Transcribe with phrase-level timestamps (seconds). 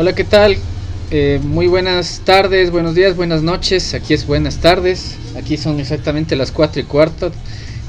[0.00, 0.56] Hola, ¿qué tal?
[1.10, 3.92] Eh, muy buenas tardes, buenos días, buenas noches.
[3.92, 5.18] Aquí es buenas tardes.
[5.36, 7.30] Aquí son exactamente las 4 y cuarto.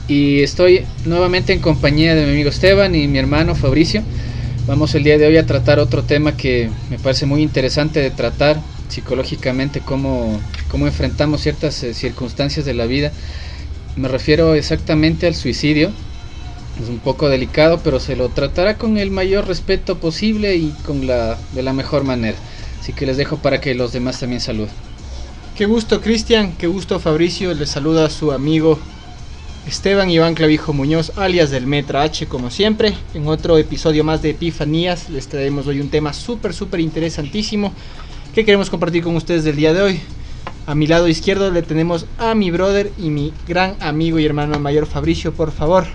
[0.09, 4.03] Y estoy nuevamente en compañía de mi amigo Esteban y mi hermano Fabricio.
[4.67, 8.11] Vamos el día de hoy a tratar otro tema que me parece muy interesante de
[8.11, 8.59] tratar
[8.89, 10.37] psicológicamente, cómo,
[10.69, 13.13] cómo enfrentamos ciertas eh, circunstancias de la vida.
[13.95, 15.91] Me refiero exactamente al suicidio.
[16.79, 21.07] Es un poco delicado, pero se lo tratará con el mayor respeto posible y con
[21.07, 22.37] la, de la mejor manera.
[22.79, 24.73] Así que les dejo para que los demás también saluden.
[25.55, 28.79] Qué gusto Cristian, qué gusto Fabricio, les saluda a su amigo
[29.67, 32.95] Esteban Iván Clavijo Muñoz, alias del Metra H, como siempre.
[33.13, 37.71] En otro episodio más de Epifanías les traemos hoy un tema súper, súper interesantísimo
[38.33, 39.99] que queremos compartir con ustedes del día de hoy.
[40.65, 44.59] A mi lado izquierdo le tenemos a mi brother y mi gran amigo y hermano
[44.59, 45.85] mayor Fabricio, por favor.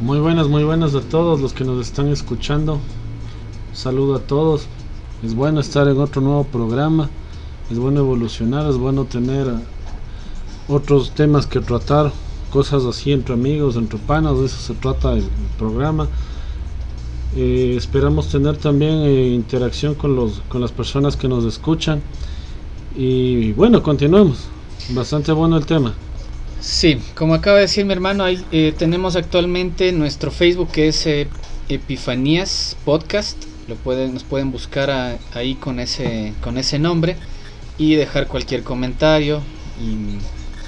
[0.00, 2.80] Muy buenas, muy buenas a todos los que nos están escuchando.
[3.72, 4.66] Saludo a todos.
[5.22, 7.08] Es bueno estar en otro nuevo programa.
[7.70, 9.46] Es bueno evolucionar, es bueno tener
[10.66, 12.10] otros temas que tratar,
[12.50, 15.28] cosas así entre amigos, entre panas, de eso se trata el,
[15.58, 16.08] programa.
[17.36, 22.02] Eh, esperamos tener también eh, interacción con, los, con las personas que nos escuchan.
[22.96, 24.38] Y bueno, continuemos.
[24.90, 25.94] Bastante bueno el tema.
[26.64, 31.06] Sí, como acaba de decir mi hermano, eh, tenemos actualmente nuestro Facebook que es
[31.68, 33.36] Epifanías Podcast.
[33.68, 37.16] Lo pueden, nos pueden buscar ahí con ese, con ese nombre
[37.76, 39.42] y dejar cualquier comentario.
[39.78, 40.16] Y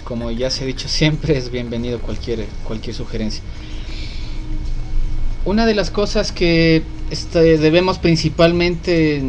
[0.05, 3.42] como ya se ha dicho siempre, es bienvenido cualquier, cualquier sugerencia.
[5.47, 9.22] Una de las cosas que este, debemos principalmente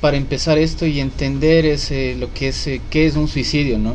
[0.00, 3.78] para empezar esto y entender es eh, lo que es, eh, qué es un suicidio,
[3.78, 3.94] ¿no?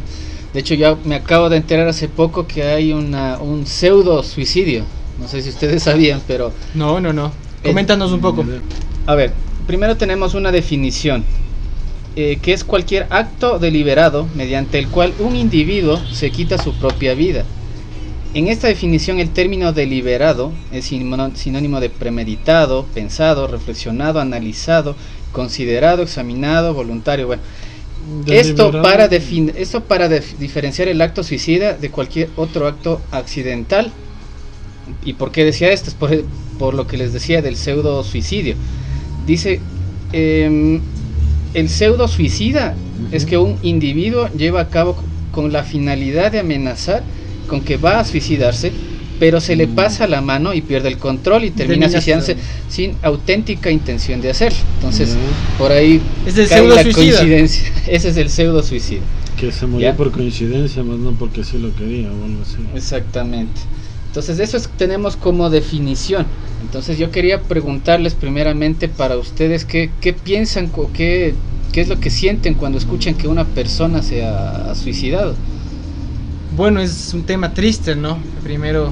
[0.53, 4.83] De hecho, ya me acabo de enterar hace poco que hay una, un pseudo suicidio.
[5.19, 6.51] No sé si ustedes sabían, pero...
[6.73, 7.31] No, no, no.
[7.63, 8.45] Coméntanos un poco.
[9.05, 9.33] A ver,
[9.67, 11.23] primero tenemos una definición.
[12.15, 17.13] Eh, que es cualquier acto deliberado mediante el cual un individuo se quita su propia
[17.13, 17.45] vida.
[18.33, 24.95] En esta definición el término deliberado es sinónimo de premeditado, pensado, reflexionado, analizado,
[25.31, 27.27] considerado, examinado, voluntario.
[27.27, 27.43] Bueno,
[28.27, 33.91] esto para, esto para diferenciar el acto suicida de cualquier otro acto accidental.
[35.05, 35.89] ¿Y por qué decía esto?
[35.89, 36.23] Es por,
[36.57, 38.55] por lo que les decía del pseudo suicidio.
[39.25, 39.59] Dice,
[40.13, 40.79] eh,
[41.53, 42.75] el pseudo suicida
[43.11, 44.97] es que un individuo lleva a cabo
[45.31, 47.03] con la finalidad de amenazar
[47.47, 48.71] con que va a suicidarse,
[49.19, 49.75] pero se le mm.
[49.75, 52.37] pasa la mano y pierde el control y termina suicidándose
[52.69, 54.59] sin auténtica intención de hacerlo.
[54.75, 55.57] Entonces, mm.
[55.57, 57.71] por ahí es el pseudo la coincidencia.
[57.87, 59.01] Ese es el pseudo suicida.
[59.37, 62.57] Que se murió por coincidencia, más no porque sí lo quería o algo así.
[62.75, 63.61] Exactamente.
[64.07, 66.25] Entonces, eso es, tenemos como definición.
[66.61, 71.33] Entonces yo quería preguntarles primeramente para ustedes qué, qué piensan o qué,
[71.71, 75.35] qué es lo que sienten cuando escuchan que una persona se ha, suicidado.
[76.55, 78.17] Bueno, es un tema triste, ¿no?
[78.43, 78.91] Primero,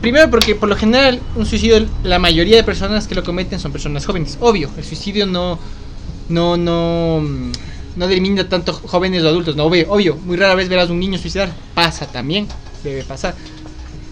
[0.00, 3.72] primero porque por lo general un suicidio, la mayoría de personas que lo cometen son
[3.72, 4.38] personas jóvenes.
[4.40, 5.58] Obvio, el suicidio no,
[6.28, 7.22] no, no,
[7.96, 10.16] no delimita tanto jóvenes o adultos, no, obvio, obvio.
[10.16, 12.46] Muy rara vez verás un niño suicidar, pasa también,
[12.82, 13.34] debe pasar.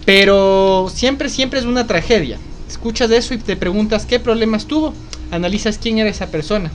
[0.05, 2.37] Pero siempre, siempre es una tragedia
[2.73, 4.93] escuchas eso y te preguntas qué problemas tuvo,
[5.31, 6.71] analizas quién era esa persona.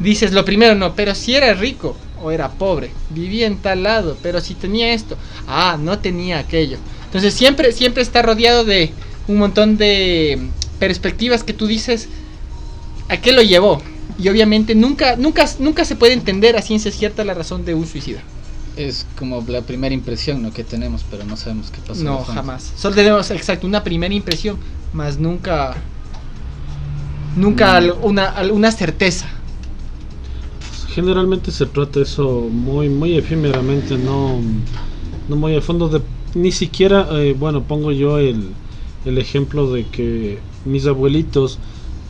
[0.00, 4.16] Dices lo primero, no, pero si era rico o era pobre, vivía en tal lado,
[4.22, 6.78] pero si tenía esto, ah, no tenía aquello.
[7.16, 8.90] Entonces siempre, siempre está rodeado de
[9.26, 10.38] un montón de
[10.78, 12.08] perspectivas que tú dices,
[13.08, 13.80] ¿a qué lo llevó?
[14.18, 17.86] Y obviamente nunca, nunca, nunca se puede entender a ciencia cierta la razón de un
[17.86, 18.20] suicida
[18.76, 20.52] es como la primera impresión ¿no?
[20.52, 22.04] que tenemos, pero no sabemos qué pasó.
[22.04, 22.74] No, jamás.
[22.76, 24.58] Solo tenemos, exacto, una primera impresión,
[24.92, 25.74] más nunca,
[27.34, 28.04] nunca mm.
[28.04, 29.26] una, una certeza.
[30.88, 34.42] Generalmente se trata eso muy, muy efímeramente, no,
[35.26, 36.02] no muy a fondo de,
[36.36, 38.50] ni siquiera, eh, bueno, pongo yo el,
[39.04, 41.58] el ejemplo de que mis abuelitos,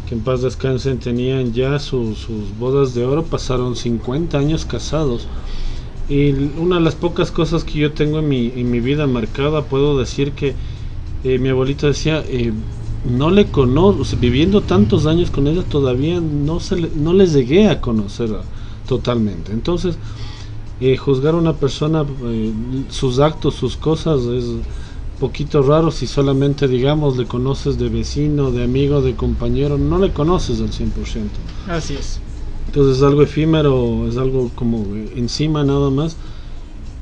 [0.09, 2.27] que en paz descansen, tenían ya sus
[2.59, 5.27] bodas de oro, pasaron 50 años casados
[6.09, 9.63] y una de las pocas cosas que yo tengo en mi, en mi vida marcada,
[9.63, 10.55] puedo decir que
[11.25, 12.53] eh, mi abuelita decía, eh,
[13.05, 17.81] no le conozco, viviendo tantos años con ella todavía no, se no les llegué a
[17.81, 18.31] conocer
[18.87, 19.53] totalmente.
[19.53, 19.97] Entonces,
[20.81, 22.05] eh, juzgar a una persona,
[22.89, 24.45] sus actos, sus cosas, es
[25.19, 30.13] poquito raro si solamente, digamos, le conoces de vecino, de amigo, de compañero, no le
[30.13, 30.91] conoces al 100%.
[31.69, 32.21] Así es.
[32.67, 34.85] Entonces es algo efímero, es algo como
[35.15, 36.17] encima nada más.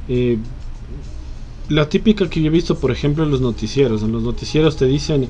[0.08, 0.38] Eh,
[1.68, 4.02] la típica que yo he visto, por ejemplo, en los noticieros.
[4.02, 5.28] En los noticieros te dicen,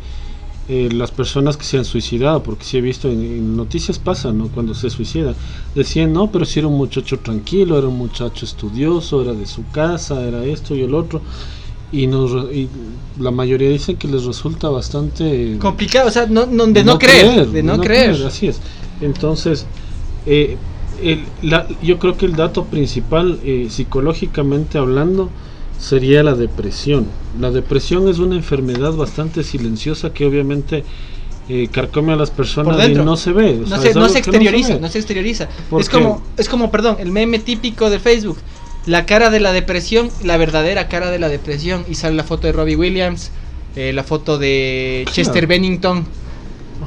[0.66, 4.49] eh, las personas que se han suicidado, porque si he visto en, noticias pasa, ¿no?
[4.49, 5.34] Cuando se suicida,
[5.75, 9.69] decían, no, pero si era un muchacho tranquilo, era un muchacho estudioso, era de su
[9.70, 11.20] casa, era esto y el otro.
[11.93, 12.69] Y, nos, y
[13.20, 17.62] la mayoría dicen que les resulta bastante complicado, o sea, no, de, no, creer, de
[17.62, 18.25] no, creer.
[18.26, 18.58] Así es.
[19.02, 19.67] Entonces,
[20.25, 20.56] eh,
[21.02, 25.28] el, la, yo creo que el dato principal, eh, psicológicamente hablando,
[25.78, 27.06] sería la depresión.
[27.38, 30.84] La depresión es una enfermedad bastante silenciosa que obviamente
[31.48, 33.54] eh, carcome a las personas y no se ve.
[33.66, 35.48] no, se, no, se, exterioriza, no se, exterioriza,
[35.78, 38.38] Es como, es como, perdón, el meme típico de Facebook.
[38.86, 41.84] La cara de la depresión, la verdadera cara de la depresión.
[41.88, 43.30] Y sale la foto de Robbie Williams,
[43.76, 46.06] eh, la foto de Chester Bennington.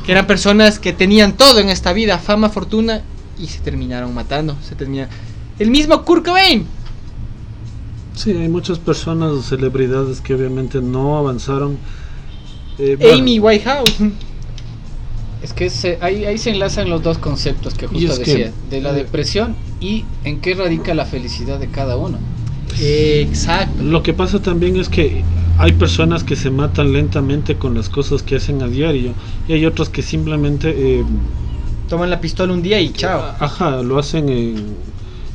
[0.05, 3.03] Que eran personas que tenían todo en esta vida, fama, fortuna,
[3.39, 4.55] y se terminaron matando.
[4.67, 5.07] Se termina.
[5.59, 6.65] El mismo Kurt Cobain
[8.17, 11.77] Sí, hay muchas personas, celebridades que obviamente no avanzaron.
[12.79, 13.95] Eh, Amy Whitehouse.
[15.43, 18.89] Es que se, ahí, ahí se enlazan los dos conceptos que justo decía, de la
[18.89, 22.17] eh, depresión y en qué radica la felicidad de cada uno.
[22.81, 23.83] Exacto.
[23.83, 25.23] Lo que pasa también es que
[25.59, 29.13] hay personas que se matan lentamente con las cosas que hacen a diario
[29.47, 30.73] y hay otros que simplemente...
[30.75, 31.03] Eh,
[31.87, 33.35] Toman la pistola un día y chao.
[33.39, 34.55] Ajá, lo hacen en,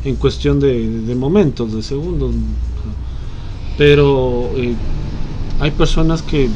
[0.05, 2.33] en cuestión de, de momentos, de segundos
[3.83, 4.77] pero eh,
[5.59, 6.49] hay personas que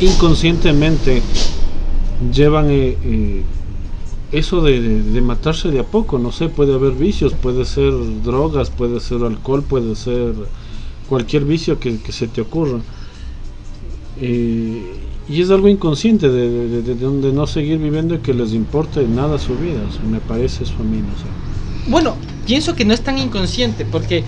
[0.00, 1.20] inconscientemente
[2.32, 3.42] llevan eh, eh,
[4.32, 8.98] eso de, matarse de a poco, no sé, puede haber vicios, puede ser drogas, puede
[9.00, 10.32] ser alcohol, puede ser
[11.06, 12.78] cualquier vicio que, se te ocurra.
[14.18, 19.54] y es algo inconsciente de, donde no seguir viviendo y que les importe nada su
[19.58, 21.90] vida, me parece eso a mí, no sé.
[21.90, 24.24] Bueno, pienso que no es tan inconsciente, porque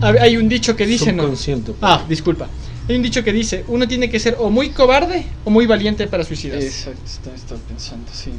[0.00, 1.28] hay un dicho que dice, ¿no?
[1.28, 1.48] Pues.
[1.80, 2.48] Ah, disculpa.
[2.88, 6.06] Hay un dicho que dice, uno tiene que ser o muy cobarde o muy valiente
[6.06, 6.66] para suicidarse.
[6.66, 8.30] Exacto, estaba pensando, sí.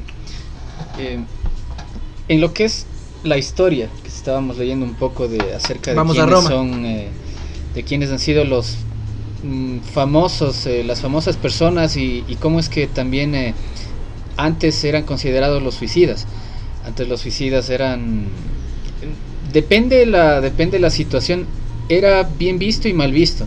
[0.99, 1.19] Eh,
[2.29, 2.85] en lo que es
[3.23, 7.09] la historia, que estábamos leyendo un poco de acerca de quiénes son, eh,
[7.75, 8.77] de quiénes han sido los
[9.43, 13.53] mm, famosos, eh, las famosas personas y, y, cómo es que también
[14.37, 16.25] antes eran considerados los suicidas.
[16.85, 18.27] Antes los suicidas eran
[19.51, 21.45] depende la, depende la situación,
[21.89, 23.45] era bien visto y mal visto.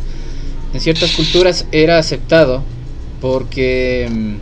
[0.73, 2.63] En ciertas culturas era aceptado
[3.21, 4.35] porque mm,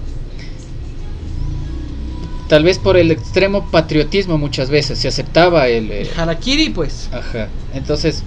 [2.48, 7.08] tal vez por el extremo patriotismo muchas veces se aceptaba el, el harakiri pues.
[7.12, 7.48] Ajá.
[7.74, 8.22] Entonces,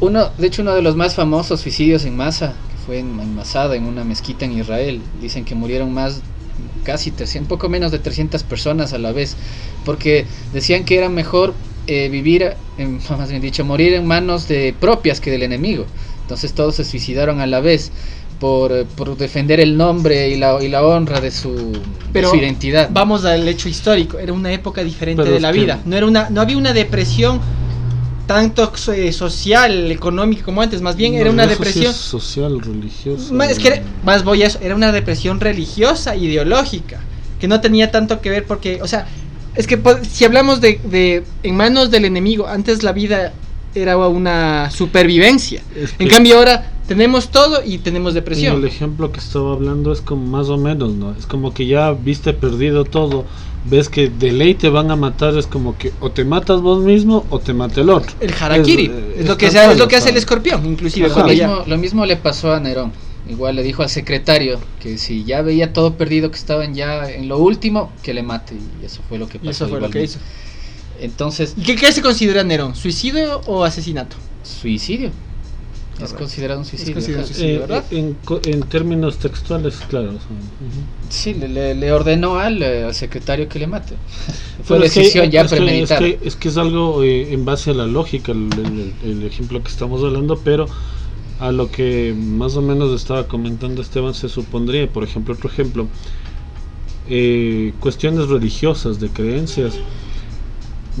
[0.00, 3.76] uno, de hecho uno de los más famosos suicidios en masa, que fue en, Masada,
[3.76, 6.20] en una mezquita en Israel, dicen que murieron más
[6.84, 9.36] casi 300, poco menos de 300 personas a la vez,
[9.84, 11.54] porque decían que era mejor
[11.86, 15.86] eh, vivir, en, más bien dicho, morir en manos de propias que del enemigo.
[16.22, 17.92] Entonces todos se suicidaron a la vez
[18.40, 21.72] por, por defender el nombre y la, y la honra de su,
[22.12, 22.88] su identidad.
[22.92, 25.80] Vamos al hecho histórico, era una época diferente de la vida.
[25.84, 27.40] No, era una, no había una depresión
[28.26, 33.32] tanto eh, social, económica como antes, más bien era una depresión social, religiosa.
[33.34, 37.00] Más, es que más voy a eso, era una depresión religiosa, ideológica,
[37.38, 39.06] que no tenía tanto que ver porque, o sea,
[39.56, 43.32] es que pues, si hablamos de, en manos del enemigo, antes la vida
[43.74, 45.62] era una supervivencia.
[45.98, 48.56] en cambio ahora tenemos todo y tenemos depresión.
[48.56, 51.14] El ejemplo que estaba hablando es como más o menos, ¿no?
[51.18, 53.24] Es como que ya viste perdido todo,
[53.64, 56.82] ves que de ley te van a matar, es como que o te matas vos
[56.82, 58.12] mismo o te mata el otro.
[58.20, 61.08] El harakiri, es, lo, que, es lo que hace el escorpión, inclusive.
[61.08, 62.92] Lo mismo, lo mismo le pasó a Nerón.
[63.28, 67.28] Igual le dijo al secretario que si ya veía todo perdido, que estaban ya en
[67.28, 68.54] lo último, que le mate.
[68.80, 69.50] Y eso fue lo que pasó.
[69.50, 70.18] eso fue lo que hizo.
[71.00, 71.54] Entonces.
[71.56, 72.74] ¿Y qué, se considera Nerón?
[72.74, 74.16] ¿Suicidio o asesinato?
[74.42, 75.10] Suicidio.
[76.02, 77.00] Es considerado un suicidio.
[77.38, 77.84] Eh, ¿verdad?
[77.92, 78.16] En,
[78.68, 80.14] términos textuales, claro.
[81.08, 83.94] Sí, le, ordenó al, secretario que le mate.
[84.64, 86.04] Fue decisión ya premeditada.
[86.22, 90.36] Es que, es algo eh, en base a la lógica, el, ejemplo que estamos hablando,
[90.38, 90.66] pero
[91.44, 95.86] a lo que más o menos estaba comentando Esteban se supondría, por ejemplo, otro ejemplo,
[97.06, 99.74] eh, cuestiones religiosas, de creencias.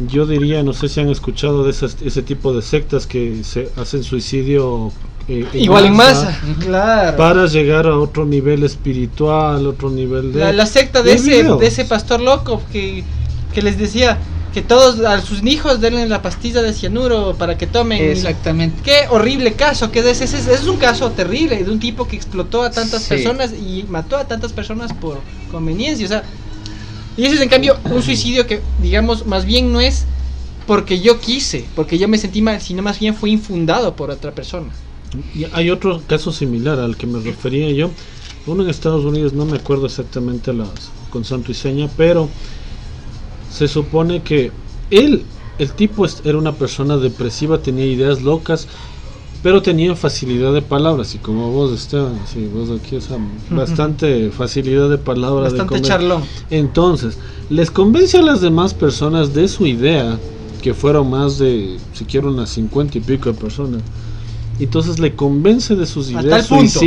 [0.06, 4.02] Yo diría, no sé si han escuchado de ese tipo de sectas que se hacen
[4.02, 4.92] suicidio
[5.28, 7.16] eh, igual en masa, claro.
[7.16, 10.52] Para llegar a otro nivel espiritual, otro nivel de...
[10.52, 13.02] La, secta de ese, de ese pastor loco que,
[13.54, 14.18] que les decía,
[14.54, 18.02] que todos a sus hijos denle la pastilla de cianuro para que tomen.
[18.02, 18.80] Exactamente.
[18.84, 22.62] Qué horrible caso, que es, ese, es un caso terrible de un tipo que explotó
[22.62, 25.18] a tantas personas y mató a tantas personas por
[25.50, 26.06] conveniencia.
[26.06, 26.22] O sea,
[27.16, 30.04] y ese es en cambio un suicidio que, digamos, más bien no es
[30.68, 34.30] porque yo quise, porque yo me sentí mal, sino más bien fue infundado por otra
[34.30, 34.68] persona.
[35.34, 37.90] Y hay otro caso similar al que me refería yo,
[38.46, 40.68] uno en Estados Unidos, no me acuerdo exactamente las
[41.10, 42.28] con santo y seña, pero
[43.54, 44.50] se supone que
[44.90, 45.22] él,
[45.58, 48.66] el tipo era una persona depresiva, tenía ideas locas,
[49.44, 53.18] pero tenía facilidad de palabras, y como vos, Esteban, sí, vos aquí, o sea,
[53.50, 55.52] bastante facilidad de palabras.
[55.52, 56.22] de Bastante conven- charlón.
[56.50, 57.18] entonces,
[57.50, 60.18] les convence a las demás personas de su idea,
[60.62, 63.82] que fueron más de, siquiera unas 50 y pico de personas.
[64.58, 66.78] Entonces le convence de sus ideas punto.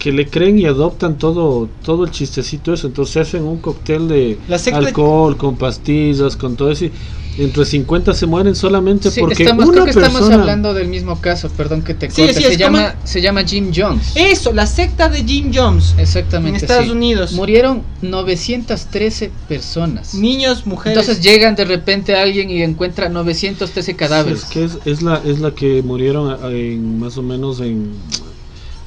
[0.00, 2.88] Que le creen y adoptan todo, todo el chistecito eso.
[2.88, 6.86] Entonces se hacen un cóctel de La secta- alcohol, con pastillas, con todo eso.
[6.86, 6.92] y
[7.38, 11.20] entre 50 se mueren solamente Sí, porque estamos, una creo que estamos hablando del mismo
[11.20, 12.34] caso, perdón que te corte.
[12.34, 14.12] sí, se, llama, como- se llama Jim Jones.
[14.16, 15.94] Eso, la secta de Jim Jones.
[15.96, 16.50] Exactamente.
[16.58, 16.90] en Estados sí.
[16.90, 17.32] Unidos.
[17.34, 20.14] Murieron 913 personas.
[20.14, 20.98] Niños, mujeres.
[20.98, 24.40] Entonces llegan de repente alguien y encuentra 913 cadáveres.
[24.44, 27.92] Es que es, es la, es la que murieron en más o menos en...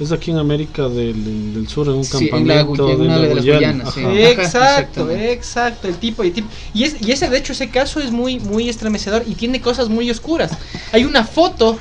[0.04, 3.16] Es aquí en América del, del Sur, en un Sí, en la campamento en una
[3.18, 3.60] la de las Guyana.
[3.60, 4.02] Guyanas, sí.
[4.06, 6.48] Exacto, exacto, el tipo, el tipo.
[6.74, 9.88] Y, es, y ese, de hecho, ese caso es muy, muy estremecedor y tiene cosas
[9.88, 10.52] muy oscuras.
[10.92, 11.78] Hay una foto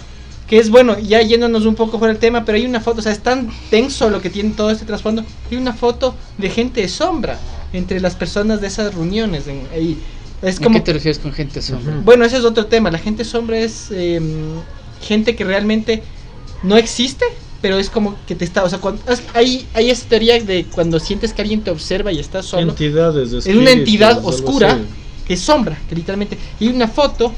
[0.46, 3.02] que es, bueno, ya yéndonos un poco fuera del tema, pero hay una foto, o
[3.02, 5.24] sea, es tan tenso lo que tiene todo este trasfondo.
[5.50, 7.38] Hay una foto de gente de sombra
[7.72, 9.48] entre las personas de esas reuniones.
[9.48, 9.98] En, ahí.
[10.42, 12.00] Es ¿A como, qué te refieres con gente sombra?
[12.04, 12.90] Bueno, ese es otro tema.
[12.90, 14.20] La gente sombra es eh,
[15.00, 16.02] gente que realmente
[16.62, 17.24] no existe,
[17.62, 18.64] pero es como que te está.
[18.64, 22.12] O sea, cuando, es- hay, hay esa teoría de cuando sientes que alguien te observa
[22.12, 22.72] y estás solo.
[22.72, 24.74] Entidades, Es una entidad oscura
[25.26, 26.36] que es sombra, que literalmente.
[26.60, 27.32] Y hay una foto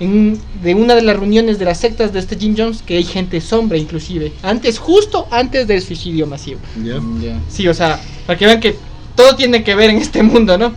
[0.00, 2.96] en un- de una de las reuniones de las sectas de este Jim Jones que
[2.96, 4.32] hay gente sombra, inclusive.
[4.42, 6.60] Antes, justo antes del suicidio masivo.
[6.82, 7.38] Ya.
[7.50, 8.76] Sí, o sea, para que vean que
[9.14, 10.72] todo tiene que ver en este mundo, ¿no?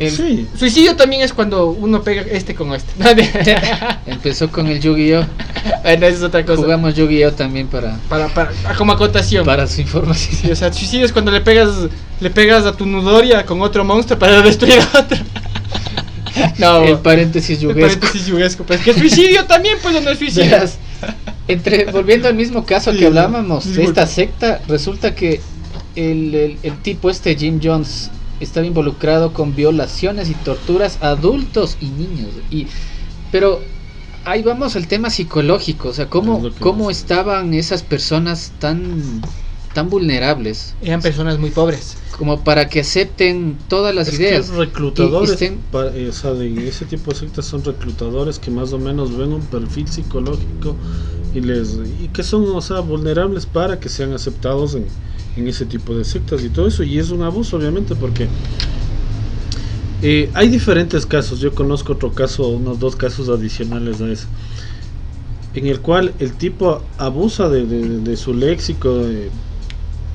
[0.00, 0.46] El- Sí.
[0.58, 2.90] Suicidio también es cuando uno pega este con este.
[4.06, 5.24] Empezó con el Yu-Gi-Oh!
[5.84, 6.62] bueno, es otra cosa.
[6.62, 7.32] Jugamos Yu-Gi-Oh!
[7.32, 9.44] también para, Para, para, ah, como acotación.
[9.44, 10.34] para su información.
[10.40, 11.68] Sí, o sea, suicidio es cuando le pegas,
[12.18, 15.18] le pegas a tu Nudoria con otro monstruo para destruir a otro.
[16.58, 18.00] no, El paréntesis el yuguesco.
[18.00, 20.50] paréntesis yuguesco, pues que suicidio también, pues no es suicidio.
[20.50, 20.78] Verás,
[21.46, 25.40] entre, volviendo al mismo caso Sí, que hablábamos de esta secta, resulta que
[25.94, 31.76] el, el- el tipo este, Jim Jones, estaba involucrado con violaciones y torturas a adultos
[31.80, 32.34] y niños.
[32.50, 32.68] Y,
[33.30, 33.62] pero
[34.24, 36.98] ahí vamos al tema psicológico, o sea, Es cómo, que cómo es.
[36.98, 39.20] estaban esas personas tan,
[39.72, 41.96] tan vulnerables Eran personas muy pobres.
[42.18, 44.48] como para que acepten todas las Es que ideas.
[44.50, 45.60] reclutadores, Y- estén-
[45.94, 49.32] eh, o sea, de ese tipo de sectas son reclutadores que más o menos ven
[49.32, 50.76] un perfil psicológico
[51.32, 54.86] y les y que son, o sea, vulnerables para que sean aceptados en,
[55.40, 58.28] en ese tipo de sectas y todo eso y es un abuso obviamente porque
[60.02, 61.40] eh, hay diferentes casos.
[61.40, 64.26] Yo conozco otro caso, unos dos casos adicionales a ese,
[65.54, 69.30] en el cual el tipo abusa de, de- de su léxico eh,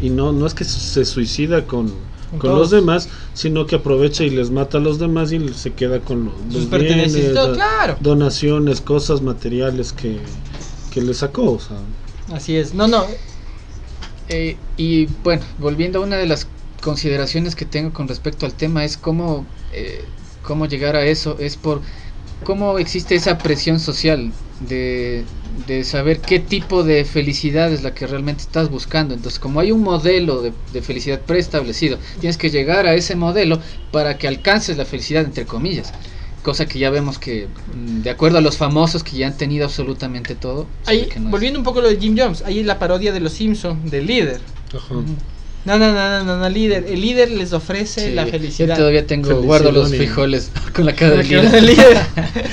[0.01, 1.91] y no no es que se suicida con
[2.39, 5.99] Con los demás, sino que aprovecha y les mata a los demás y se queda
[5.99, 7.13] con lo- Sus los pertenencias.
[7.13, 7.97] bienes, da- claro.
[8.01, 10.17] donaciones, cosas materiales que,
[10.91, 11.51] que le sacó.
[11.51, 11.77] O sea,
[12.35, 12.73] Así es.
[12.73, 13.05] No, no.
[14.27, 16.51] Eh, y bueno, volviendo a una de las
[16.81, 21.57] consideraciones que tengo con respecto al tema es cómo, eh, cómo llegar a eso, es
[21.57, 21.83] por
[22.43, 28.07] cómo existe esa presión social de, de saber qué tipo de felicidad es la que
[28.07, 29.13] realmente estás buscando.
[29.13, 33.61] Entonces, como hay un modelo de, de felicidad preestablecido, tienes que llegar a ese modelo
[33.91, 35.93] para que alcances la felicidad, entre comillas.
[36.45, 39.65] Cosa que ya vemos que, mm, de acuerdo a los famosos que ya han tenido
[39.65, 41.31] absolutamente todo, se Ahí, ve que no es.
[41.31, 44.05] volviendo un poco a lo de Jim Jones, ahí la parodia de los Simpsons, del
[44.05, 44.41] líder.
[44.71, 44.95] ajá.
[45.65, 46.85] No, no, no, no, no, no, líder.
[46.87, 48.77] El líder les ofrece Sí, la Yo felicidad.
[48.77, 51.97] todavía tengo, Felicidad guardo los frijoles con la cara de Porque era el líder.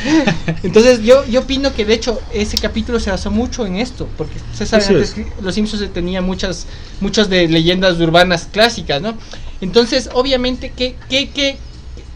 [0.62, 4.32] Entonces yo, yo opino que de hecho ese capítulo se basó mucho en esto, porque
[4.54, 5.14] se sabe Así antes es.
[5.14, 6.66] que los Simpsons tenían muchas,
[7.00, 9.14] muchas de leyendas urbanas clásicas, ¿no?
[9.60, 11.58] Entonces, obviamente, ¿qué, qué, qué,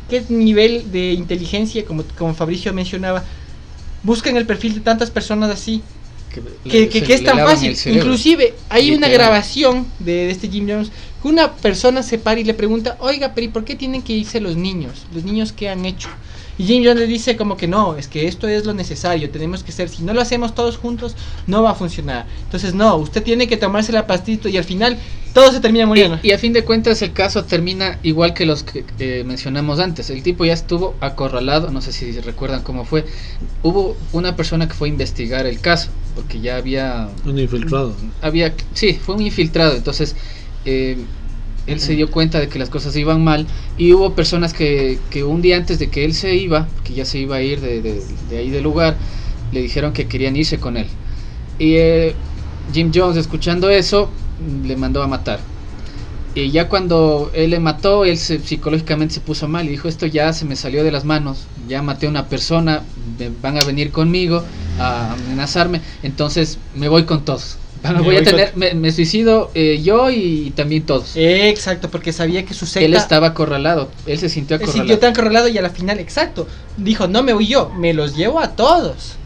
[0.08, 3.25] qué nivel de inteligencia, como, como Fabricio mencionaba,
[4.02, 5.82] buscan el perfil de tantas personas así?
[6.70, 7.70] que, que- que es tan fácil.
[7.96, 10.90] Inclusive hay una grabación de, de este Jim Jones
[11.22, 14.12] que una persona se para y le pregunta, oiga, pero ¿y por qué tienen que
[14.12, 15.06] irse los niños?
[15.14, 16.08] ¿Los niños qué han hecho?
[16.58, 19.62] Y Jim Jones le dice como que no, es que esto es lo necesario, tenemos
[19.62, 21.14] que ser, si no lo hacemos todos juntos,
[21.46, 22.26] no va a funcionar.
[22.44, 24.98] Entonces no, usted tiene que tomarse la pastito y al final
[25.34, 26.18] todo se termina muriendo.
[26.22, 29.78] Y, y a fin de cuentas el caso termina igual que los que eh, mencionamos
[29.80, 30.08] antes.
[30.08, 33.04] El tipo ya estuvo acorralado, no sé si recuerdan cómo fue.
[33.62, 37.94] Hubo una persona que fue a investigar el caso, porque ya había Un infiltrado.
[38.22, 40.16] había sí fue un infiltrado entonces
[40.64, 40.96] eh,
[41.66, 45.25] él se dio cuenta de que las cosas iban mal y hubo personas que, que
[45.25, 47.82] un día antes de que él se iba que ya se iba a ir de,
[47.82, 48.99] de- de ahí del lugar
[49.50, 50.88] le dijeron que querían irse con él
[51.58, 52.23] y eh,
[52.73, 55.49] Jim Jones escuchando eso le mandó a matar.
[56.35, 60.04] Y ya cuando él le mató, él se, psicológicamente se puso mal y dijo, esto
[60.06, 63.64] ya se me salió de las manos, ya maté a una persona, me- van a
[63.64, 67.61] venir conmigo a amenazarme, entonces me voy con todos.
[67.83, 71.12] Me voy a tener, me, me suicido eh, yo y, también todos.
[71.14, 72.87] Exacto, porque sabía que su secta...
[72.87, 74.78] él estaba acorralado, él se sintió acorralado.
[74.78, 76.49] sintió tan correlado y a la final, exacto.
[76.76, 79.16] Dijo, no me voy yo, me los llevo a todos.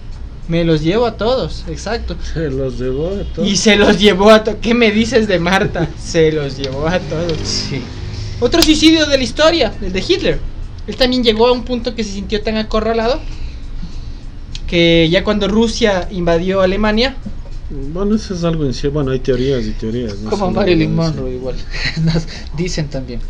[0.48, 2.16] Me los llevo a todos, exacto.
[2.34, 3.48] Se los llevó a todos.
[3.48, 4.58] Y se los llevó a todos.
[4.60, 5.88] ¿Qué me dices de Marta?
[6.02, 7.38] se los llevó a todos.
[7.44, 7.80] Sí.
[8.40, 10.40] Otro suicidio de la historia, el de Hitler.
[10.86, 13.20] Él también llegó a un punto que se sintió tan acorralado
[14.66, 17.16] que ya cuando Rusia invadió Alemania,
[17.92, 18.88] Bueno, eso es algo en sí.
[18.88, 20.18] Bueno, hay teorías y teorías.
[20.18, 20.94] no Como Marilyn.
[20.94, 21.56] Monroe igual.
[22.04, 23.20] Nos dicen también.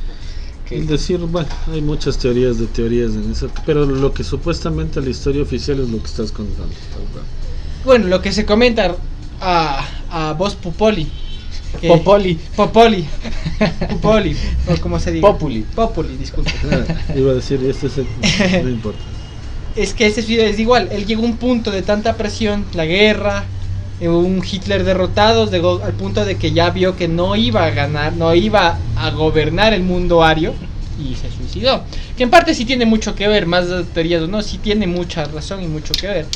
[0.67, 5.01] que- Es decir, bueno, hay muchas teorías de teorías en eso, pero lo que supuestamente
[5.03, 6.73] la historia oficial es lo que estás contando.
[7.85, 8.97] bueno, lo que se comenta
[9.41, 11.07] a, a Vos Popoli.
[11.81, 12.39] que- Popoli.
[12.57, 13.05] Popoli.
[13.91, 14.37] Popoli.
[14.69, 15.29] O como se diga.
[15.33, 15.63] Populi.
[15.75, 16.51] Populi, disculpe.
[16.71, 18.07] Ah, iba a decir, este es el.
[18.65, 18.99] No importa.
[19.77, 20.89] es que ese suicidio es igual.
[20.93, 23.45] Él llegó a un punto de tanta presión, la guerra,
[24.09, 28.15] un Hitler derrotado, llegó al punto de que ya vio que no iba a ganar,
[28.15, 30.55] no iba a gobernar el mundo ario
[30.99, 31.83] y se suicidó.
[32.17, 34.87] Que en parte sí tiene mucho que ver, más de teorías o no, sí tiene
[34.87, 36.27] mucha razón y mucho que ver.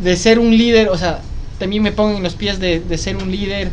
[0.00, 1.20] De ser un líder, o sea,
[1.58, 3.70] también me pongo en los pies de, de ser un líder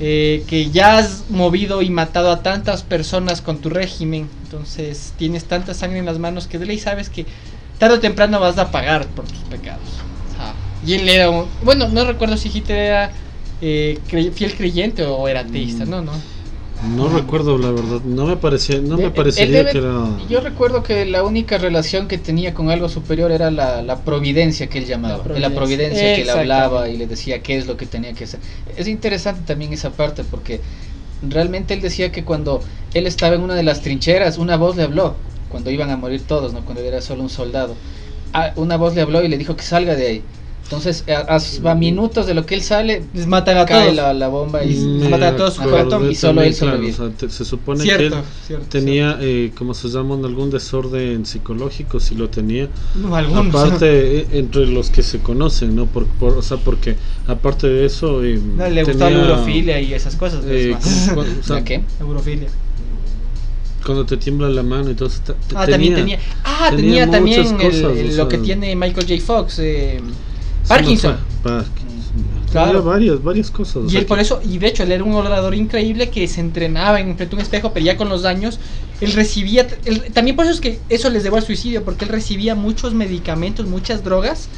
[0.00, 5.44] eh, que ya has movido y matado a tantas personas con tu régimen, entonces tienes
[5.44, 7.24] tanta sangre en las manos que de ley sabes que
[7.78, 10.11] tarde o temprano vas a pagar por tus pecados.
[10.86, 13.12] Y él era un- bueno, no recuerdo si Hitler era
[13.64, 15.90] eh, cre- fiel creyente o era ateísta, Mm.
[15.90, 16.12] no, no.
[16.96, 20.04] No recuerdo la verdad, no me parecía, no Él- me él parecería debe- que era.
[20.28, 24.66] Yo recuerdo que la única relación que tenía con algo superior era la, la providencia
[24.68, 25.22] que él llamaba.
[25.32, 26.00] La La providencia.
[26.00, 26.52] que le Exactamente.
[26.52, 28.40] hablaba y le decía qué es lo que tenía que hacer.
[28.76, 30.60] Es interesante también esa parte porque
[31.22, 32.60] realmente él decía que cuando
[32.94, 35.14] él estaba en una de las trincheras, una voz le habló,
[35.50, 37.76] cuando iban a morir todos, no cuando era solo un soldado.
[38.32, 40.22] Ah, una voz le habló y le dijo que salga de ahí.
[40.72, 43.96] Entonces, a, a- a minutos de lo que él sale, Les matan a cae todos.
[43.96, 46.92] la, la bomba y Me mata a todos cuerpos y solo él claro, sobrevive.
[46.92, 48.14] o sea, te- se supone Cierto, que él
[48.46, 52.68] cierto, tenía, eh, como se llama, algún desorden psicológico, si lo tenía.
[52.94, 53.08] cierto.
[53.08, 53.54] No, algunos.
[53.54, 55.84] Aparte, eh, entre los que se conocen, ¿no?
[55.86, 58.24] Por, por- o sea, porque aparte de eso.
[58.24, 60.42] eh, No, le gustaba la tenía, eurofilia y esas cosas.
[60.48, 61.10] eh, más.
[61.12, 61.82] cu- o sea, ¿La qué?
[62.00, 62.48] Eurofilia.
[63.84, 65.20] Cuando te tiembla la mano y todo eso.
[65.54, 66.18] Ah, también tenía.
[66.44, 69.20] Ah, tenía, tenía también el- el- lo que tiene Michael J.
[69.20, 69.58] Fox.
[69.58, 70.00] eh,
[70.68, 71.16] Parkinson.
[72.50, 72.82] Claro.
[72.82, 73.76] Varias, varias cosas.
[73.76, 76.28] o Y sea, él por eso, y de hecho él era un orador increíble que
[76.28, 78.58] se entrenaba en frente a un espejo, pero ya con los años,
[79.00, 82.10] él recibía, él- también por eso es que eso les llevó al suicidio, porque él
[82.10, 84.48] recibía muchos medicamentos, muchas drogas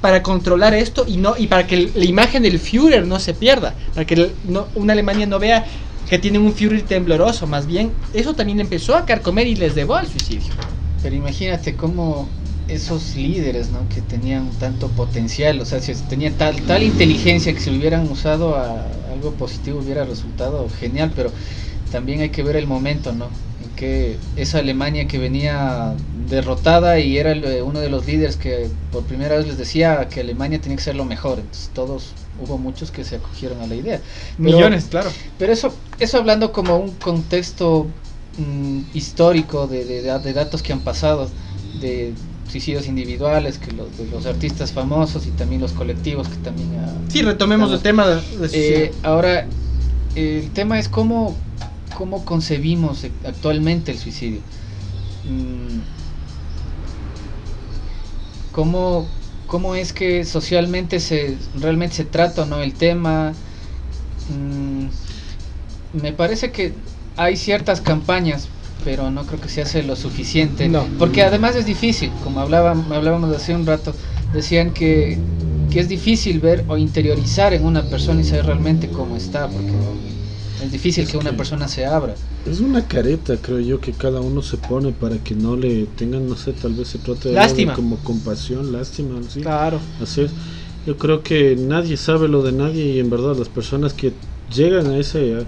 [0.00, 3.34] para controlar esto y no y para que el- la imagen del Führer no se
[3.34, 5.66] pierda, para que el- no- una Alemania no vea
[6.08, 9.96] que tiene un Führer tembloroso, más bien eso también empezó a carcomer y les llevó
[9.96, 10.52] al suicidio.
[11.02, 12.28] Pero imagínate cómo
[12.70, 13.88] esos líderes, ¿no?
[13.88, 18.08] Que tenían tanto potencial, o sea, si tenía tal, tal inteligencia que si lo hubieran
[18.10, 21.30] usado a algo positivo hubiera resultado genial, pero
[21.90, 23.26] también hay que ver el momento, ¿no?
[23.62, 25.94] En que esa Alemania que venía
[26.28, 30.06] derrotada y era el, eh, uno de los líderes que por primera vez les decía
[30.08, 33.66] que Alemania tenía que ser lo mejor, entonces todos, hubo muchos que se acogieron a
[33.66, 34.00] la idea.
[34.38, 35.10] Pero- Millones, claro.
[35.38, 37.88] pero eso, eso hablando como un contexto
[38.38, 41.28] mm, histórico de, de- de datos que han pasado,
[41.80, 42.12] de
[42.50, 46.68] suicidios individuales, que los, de los artistas famosos y también los colectivos que también...
[46.80, 48.76] ha- Sí, retomemos el tema de, de suicidio.
[48.84, 49.46] Eh, ahora,
[50.14, 51.36] el tema es cómo,
[51.96, 54.40] cómo concebimos e- actualmente el suicidio.
[55.24, 55.80] Mm,
[58.52, 59.06] ¿Cómo,
[59.46, 63.32] ¿Cómo es que socialmente se realmente se trata o no el tema?
[64.28, 64.86] Mm,
[65.92, 66.72] me parece que
[67.16, 68.48] hay ciertas campañas,
[68.84, 70.68] pero no creo que se hace lo suficiente.
[70.68, 70.86] No.
[70.98, 73.92] Porque además es difícil, como hablábamos, hablábamos hace un rato,
[74.32, 75.18] decían que,
[75.70, 79.70] que es difícil ver o interiorizar en una persona y saber realmente cómo está, porque
[80.64, 82.14] es difícil Es que una que- persona se abra.
[82.50, 86.26] Es una careta, creo yo, que cada uno se pone para que no le tengan,
[86.28, 87.72] no sé, tal vez se trate de Lástima.
[87.72, 89.40] algo como compasión, lástima, sí.
[89.42, 89.78] Claro.
[90.02, 90.30] Así es.
[90.86, 94.12] Yo creo que nadie sabe lo de nadie y en verdad las personas que
[94.54, 95.34] llegan a ese...
[95.34, 95.44] a-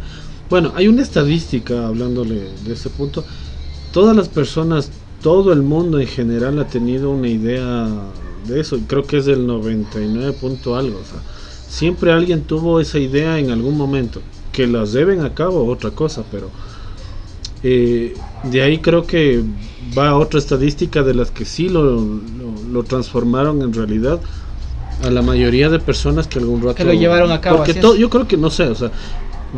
[0.53, 3.25] Bueno, hay una estadística hablándole de ese punto.
[3.91, 4.91] Todas las personas,
[5.23, 7.88] todo el mundo en general ha tenido una idea
[8.47, 8.77] de eso.
[8.77, 10.99] y Creo que es del 99 punto algo.
[10.99, 11.23] O sea,
[11.71, 14.21] siempre alguien tuvo esa idea en algún momento.
[14.53, 16.51] Que las lleven a cabo, otra cosa, pero...
[17.62, 18.12] eh,
[18.45, 19.43] de ahí creo que
[19.97, 24.21] va otra estadística de las que sí lo, lo, lo transformaron en realidad
[25.03, 27.81] a la mayoría de personas que algún rato Que lo llevaron a cabo, Porque así
[27.81, 27.99] es.
[27.99, 28.91] yo creo que no sé, o sea,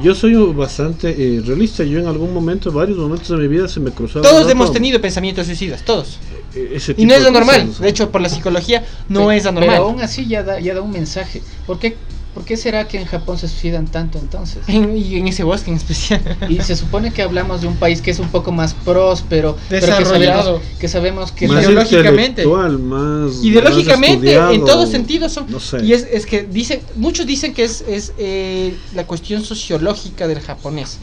[0.02, 1.84] yo soy bastante eh, realista.
[1.84, 4.22] Yo en algún momento, varios momentos de mi vida se me cruzaron.
[4.22, 6.18] Todos hemos tenido pensamientos suicidas, todos.
[6.54, 7.72] ese Y tipo no es de lo normal.
[7.78, 9.76] De hecho, por la psicología no es anormal.
[9.76, 11.42] Pero aún así ya da, ya da un mensaje.
[11.66, 11.96] ¿Por qué,
[12.44, 14.58] ¿Por qué será que en Japón se suicidan tanto entonces?
[14.68, 16.20] En- y en ese bosque en especial.
[16.50, 19.86] Y se supone que hablamos de un país que es un poco más próspero, pero
[19.86, 20.42] que Desarrollado.
[20.42, 22.42] sabemos que, sabemos que más ideológicamente.
[22.42, 25.46] intelectual, más Ideológicamente, más en todos sentidos son.
[25.50, 25.82] No sé.
[25.86, 30.40] Y es, es que dicen, muchos dicen que es, es eh, la cuestión sociológica del
[30.40, 30.98] japonés.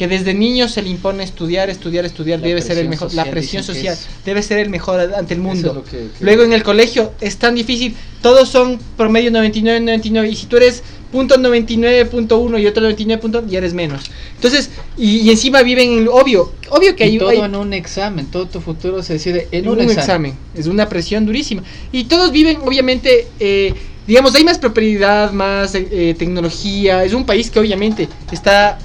[0.00, 3.10] Que desde niño se le impone estudiar, estudiar, estudiar, La debe ser el mejor.
[3.10, 5.68] social, la presión social debe ser el mejor ante el mundo.
[5.68, 9.78] es lo que- que- Luego en el colegio es tan difícil, todos son promedio 99,
[9.80, 10.82] 99, y si tú eres
[11.12, 13.20] punto 99.1 y otro 99.
[13.20, 14.04] punto, ya eres menos.
[14.36, 17.74] Entonces, y, y encima viven en, obvio, obvio que y hay, todo hay- en un
[17.74, 20.30] examen, todo tu futuro se decide en en un, un, examen.
[20.30, 20.34] examen.
[20.54, 21.62] Es una presión durísima.
[21.92, 23.74] Y todos viven, obviamente, eh,
[24.06, 27.04] digamos, hay más prosperidad, más eh, tecnología.
[27.04, 28.78] Es un país que obviamente está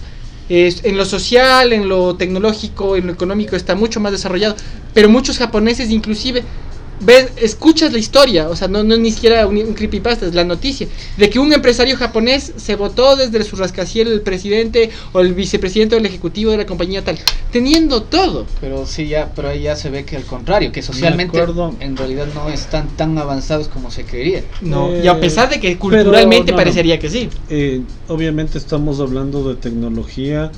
[0.50, 4.56] eh, en lo social, en lo tecnológico, en lo económico, está mucho más desarrollado.
[4.94, 6.44] Pero muchos japoneses inclusive...
[7.02, 10.34] Ves, escuchas la historia, o sea, no, no es ni siquiera un, un creepypasta, es
[10.34, 15.20] la noticia, de que un empresario japonés se votó desde su rascacielos el presidente o
[15.20, 17.20] el vicepresidente o el ejecutivo de la compañía tal,
[17.52, 18.46] teniendo todo.
[18.62, 21.76] Pero sí, ya, pero ahí ya se ve que al contrario, que socialmente acuerdo.
[21.80, 24.44] en realidad no están tan avanzados como se creería.
[24.62, 26.58] No, Eh, y a pesar de que culturalmente no.
[26.58, 27.30] parecería que sí.
[27.50, 30.52] Eh, obviamente estamos hablando de tecnología,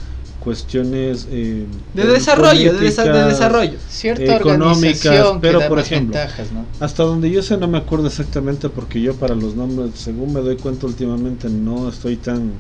[0.48, 3.78] cuestiones eh, De desarrollo, de, desa- de desarrollo.
[3.90, 6.64] Cierta Económicas, organización pero, por ejemplo, ventajas, ¿no?
[6.80, 10.40] Hasta donde yo sé no me acuerdo exactamente porque yo para los nombres, según me
[10.40, 12.54] doy cuenta últimamente, no estoy tan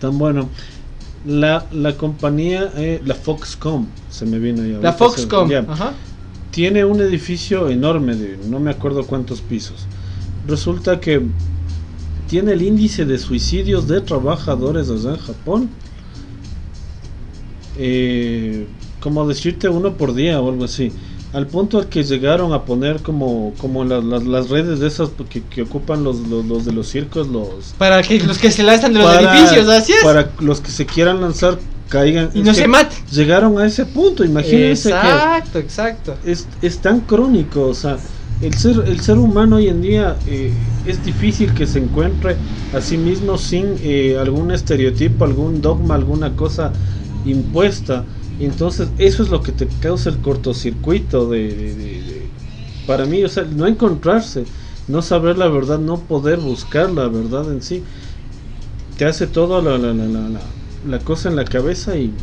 [0.00, 0.48] tan bueno.
[1.26, 4.78] La, la compañía, eh, la Foxcom, se me vino ya.
[4.78, 5.48] La se- Foxcom.
[5.50, 5.64] ya.
[5.68, 5.92] Ajá.
[6.52, 9.86] tiene un edificio enorme de no me acuerdo cuántos pisos.
[10.46, 11.20] Resulta que
[12.28, 15.68] tiene el índice de suicidios de trabajadores allá en Japón.
[17.78, 18.66] Eh,
[19.00, 20.92] como decirte uno por día o algo así.
[21.32, 25.10] Al punto al que llegaron a poner como, como las, las, las redes de esas
[25.28, 27.74] que, que ocupan los, los, los de los circos, los...
[27.76, 30.04] Para que los que se lanzan de los para- edificios, así es.
[30.04, 31.58] Para los que se quieran lanzar
[31.88, 32.30] caigan.
[32.34, 32.96] y no que se maten.
[33.10, 36.14] Llegaron a ese punto, imagínense que Exacto, exacto.
[36.24, 37.98] es, es tan crónico, o sea,
[38.40, 40.52] el ser, el ser humano hoy en día eh,
[40.86, 42.36] es difícil que se encuentre
[42.72, 46.72] a sí mismo sin eh, algún estereotipo, algún dogma, alguna cosa
[47.24, 48.06] impuesta.
[48.38, 52.30] Entonces, eso es lo que te causa el cortocircuito de, de- de- de-
[52.86, 54.48] para mí, o sea, no encontrarse,
[54.88, 57.84] no saber la verdad, no poder buscar la verdad en sí,
[58.96, 60.40] te hace todo la, la, la, la, la-
[60.82, 62.14] la cosa en la cabeza y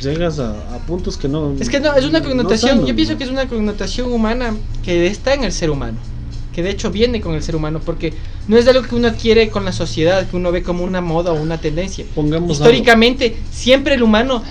[0.00, 1.52] llegas a, a puntos que no...
[1.58, 5.06] Es que no, es una no connotación, yo pienso que es una connotación humana que
[5.06, 5.98] está en el ser humano,
[6.56, 8.14] que de hecho viene con el ser humano, porque
[8.48, 11.32] no es algo que uno adquiere con la sociedad, que uno ve como una moda
[11.32, 12.06] o una tendencia.
[12.14, 14.42] Pongamos Históricamente, siempre el humano,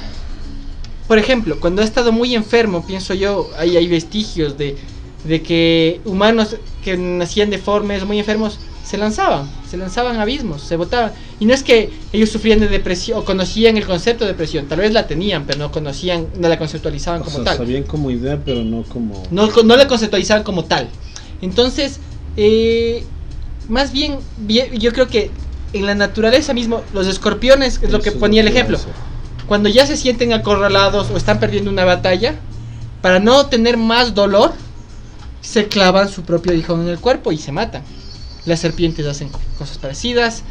[1.08, 4.78] por ejemplo, cuando ha estado muy enfermo, pienso yo, ahí hay vestigios de,
[5.24, 10.76] de que humanos que nacían deformes, muy enfermos, se lanzaban, se lanzaban a abismos, se
[10.76, 11.12] botaban.
[11.40, 14.78] Y no es que ellos sufrían de depresión o conocían el concepto de depresión, tal
[14.78, 17.58] vez la tenían, pero no conocían, no la conceptualizaban O como sea, tal.
[17.58, 19.24] sabían como idea, pero no como...
[19.32, 20.88] No, no la conceptualizaban como tal.
[21.42, 22.00] Entonces,
[22.38, 23.04] eh,
[23.70, 24.20] más bien,
[24.74, 25.32] yo creo que
[25.74, 28.80] en la naturaleza mismo, los escorpiones, es lo que ponía el ejemplo,
[29.48, 32.36] cuando ya se sienten acorralados o están perdiendo una batalla,
[33.02, 34.54] para no tener más dolor,
[35.42, 37.84] se clavan su propio aguijón en el cuerpo y se matan.
[38.46, 40.44] Las serpientes hacen cosas parecidas.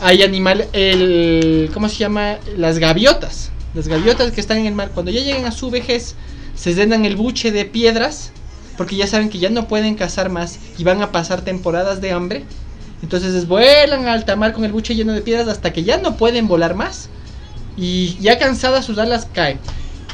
[0.00, 2.36] Hay animales, el, ¿cómo se llama?
[2.56, 3.50] Las gaviotas.
[3.74, 6.14] Las gaviotas que están en el mar, cuando ya llegan a su vejez,
[6.54, 8.30] se llenan el buche de piedras,
[8.76, 12.12] porque ya saben que ya no pueden cazar más y van a pasar temporadas de
[12.12, 12.44] hambre.
[13.02, 16.16] Entonces vuelan a alta mar con el buche lleno de piedras hasta que ya no
[16.16, 17.08] pueden volar más.
[17.76, 19.58] Y ya cansadas sus alas caen.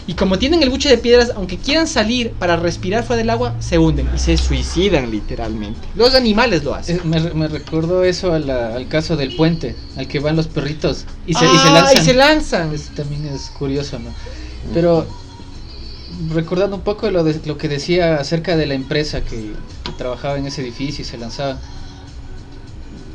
[0.04, 3.54] Y como tienen el buche de piedras, aunque quieran salir para respirar fuera del agua,
[3.60, 5.78] se hunden y se suicidan literalmente.
[5.94, 6.96] Los animales lo hacen.
[6.96, 10.48] Eh, Me, me recordó eso a la- al caso del puente, al que van los
[10.48, 11.96] perritos y se, y se Ah, lanzan.
[12.02, 12.74] y se lanzan.
[12.74, 14.10] Eso también es curioso, ¿no?
[14.74, 15.06] Pero
[16.32, 19.52] recordando un poco de, lo que decía acerca de la empresa que,
[19.98, 21.58] trabajaba en ese edificio y se lanzaba.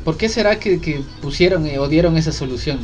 [0.04, 2.78] ¿Por qué será que, pusieron eh, o dieron esa solución?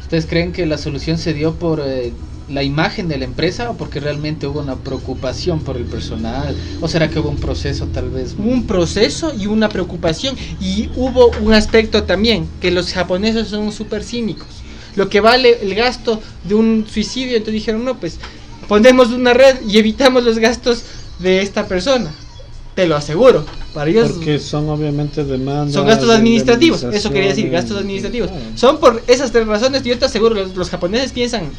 [0.00, 2.12] ¿Ustedes creen que la solución se dio por eh,
[2.48, 6.54] la imagen de la empresa o porque realmente hubo una preocupación por el personal?
[6.80, 8.34] ¿O será que hubo un proceso tal vez?
[8.38, 10.36] Un proceso y una preocupación.
[10.60, 14.48] Y hubo un aspecto también, que los japoneses son súper cínicos.
[14.96, 18.18] Lo que vale el gasto de un suicidio, entonces dijeron, no, pues
[18.68, 20.82] ponemos una red y evitamos los gastos
[21.18, 22.10] de esta persona.
[22.74, 23.44] Te lo aseguro.
[23.72, 25.74] Para ellos Porque son obviamente demandas.
[25.74, 28.30] son gastos de administrativos, eso quería decir, gastos administrativos.
[28.30, 28.44] claro.
[28.56, 31.50] Son por esas tres razones, yo te aseguro, los, los japoneses piensan,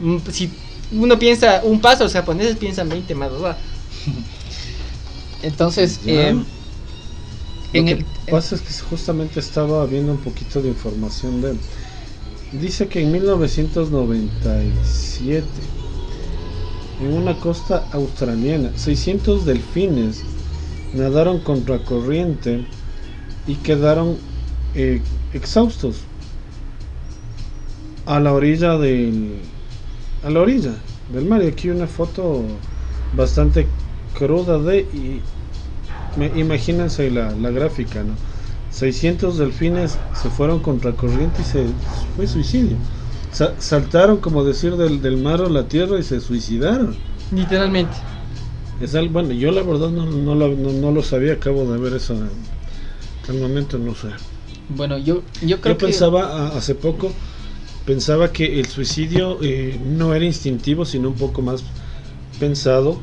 [0.00, 0.50] mm, si
[0.92, 3.56] uno piensa un paso, los japoneses piensan 20 más, sea,
[5.42, 6.34] Entonces, eh,
[7.72, 11.52] Lo en que el, pasa es que justamente estaba viendo un poquito de información de
[11.52, 11.58] él.
[12.52, 15.46] Dice que en 1997,
[17.00, 20.28] en una costa australiana, 600 delfines
[20.92, 22.66] nadaron contra corriente
[23.46, 24.18] y quedaron
[24.74, 26.08] eh, exhaustos
[28.06, 29.42] a la orilla del
[30.22, 32.60] a la orilla del mar y aquí una foto
[33.12, 33.74] bastante
[34.12, 35.22] cruda de y
[36.14, 38.18] me- imagínense la, la gráfica, ¿no?
[38.70, 41.76] 600 delfines se fueron contra corriente y se
[42.16, 42.78] fue suicidio.
[43.32, 46.96] Sa- saltaron, como decir, del, del mar a la tierra y se suicidaron.
[47.32, 47.96] literalmente.
[48.80, 51.78] Es algo, bueno, yo la verdad no, no, lo- no- no lo sabía, acabo de
[51.78, 52.14] ver eso.
[53.28, 54.08] Al momento no sé.
[54.68, 57.12] bueno, yo, yo creo Yo que pensaba a- hace poco,
[57.84, 61.62] pensaba que el suicidio eh, no era instintivo, sino un poco más
[62.38, 62.98] pensado.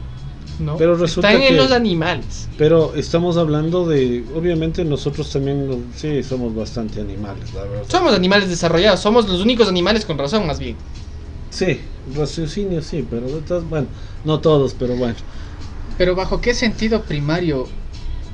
[0.59, 0.77] ¿No?
[0.77, 2.49] Pero resulta Están en que- los animales.
[2.57, 7.83] Pero estamos hablando de, obviamente nosotros también, sí, somos bastante animales, la verdad.
[7.89, 10.77] Somos animales desarrollados, somos los únicos animales con razón, más bien.
[11.49, 11.79] Sí,
[12.15, 13.27] raciocinio sí, pero
[13.69, 13.87] bueno,
[14.23, 15.15] no todos, pero bueno.
[15.97, 17.67] Pero bajo qué sentido primario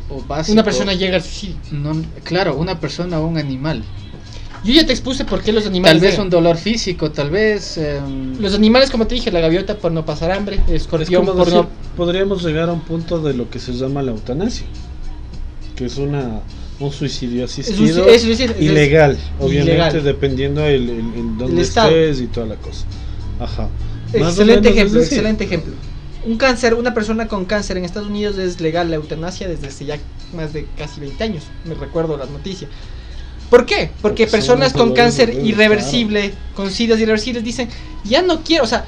[0.09, 0.53] o básico.
[0.53, 1.57] Una persona llega al suicidio.
[1.71, 3.83] No, claro, una persona o un animal.
[4.63, 6.01] Yo ya te expuse por qué los animales.
[6.01, 7.77] Tal vez un dolor físico, tal vez.
[7.77, 11.25] em, Los animales, como te dije, la gaviota por no pasar hambre, el Es escorpión
[11.25, 11.69] como por decir, no.
[11.97, 14.65] podríamos llegar a un punto de lo que se llama la eutanasia,
[15.75, 16.41] que es una
[16.79, 20.03] un suicidio Es un- asistido es decir, es- ilegal, obviamente ilegal.
[20.03, 22.85] dependiendo el, el, el dónde estés y toda la cosa.
[23.39, 23.69] Ajá.
[24.19, 25.73] Más Excelente es ejemplo, decir, excelente ejemplo.
[26.25, 29.85] Un cáncer, una persona con cáncer en Estados Unidos es legal la eutanasia desde hace
[29.85, 29.97] ya
[30.35, 31.43] más de casi 20 años.
[31.65, 32.69] Me recuerdo las noticias.
[33.53, 33.91] ¿Por qué?
[34.01, 37.69] Porque Porque son personas con cáncer irreversible, con SIDAs irreversibles, dicen,
[38.03, 38.83] ya no quiero, o sea,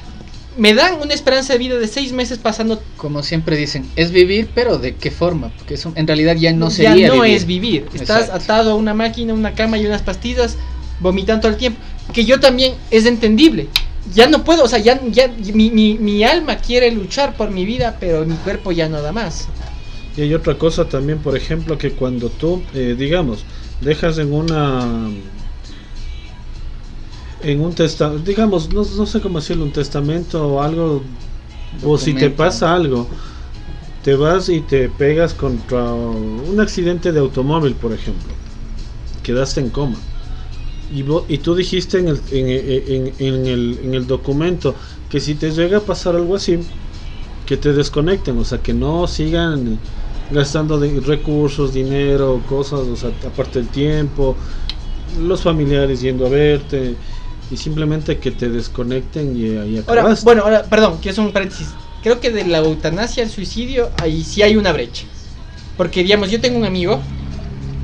[0.57, 2.81] me dan una esperanza de vida de 6 meses pasando.
[2.97, 5.51] como siempre dicen, es vivir, pero ¿de qué forma?
[5.55, 7.37] Porque eso en realidad ya no ya sería no vivir.
[7.37, 7.85] es vivir.
[7.93, 8.33] Estás Exacto.
[8.43, 10.57] atado a una máquina, una cama y unas pastillas,
[10.99, 11.79] vomitando todo el tiempo.
[12.11, 13.67] Que yo también es entendible.
[14.15, 17.65] Ya no puedo, o sea, ya, ya mi, mi, mi alma quiere luchar por mi
[17.65, 19.47] vida, pero mi cuerpo ya no da más.
[20.17, 23.45] Y hay otra cosa también, por ejemplo, que cuando tú, eh, digamos,
[23.81, 25.09] dejas en una
[27.43, 31.03] en un testamento, digamos, no, no sé cómo decirlo, un testamento o algo,
[31.83, 33.07] o si te pasa algo,
[34.03, 38.33] te vas y te pegas contra un accidente de automóvil, por ejemplo,
[39.23, 39.97] quedaste en coma.
[40.93, 44.75] Y, vo- y tú dijiste en el, en, en- en el, en el documento
[45.09, 46.59] que si te llega a pasar algo así,
[47.45, 49.79] que te desconecten, o sea, que no sigan
[50.31, 54.35] gastando de recursos, dinero, cosas, o sea, aparte el tiempo,
[55.21, 56.95] los familiares yendo a verte,
[57.51, 61.67] y simplemente que te desconecten y ahí Ahora, bueno, ahora, perdón, quiero hacer un paréntesis.
[62.01, 65.05] Creo que de la eutanasia al suicidio, ahí sí hay una brecha.
[65.77, 67.01] Porque, digamos, yo tengo un amigo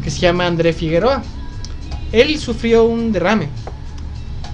[0.03, 1.23] que se llama André Figueroa.
[2.11, 3.49] Él sufrió un derrame.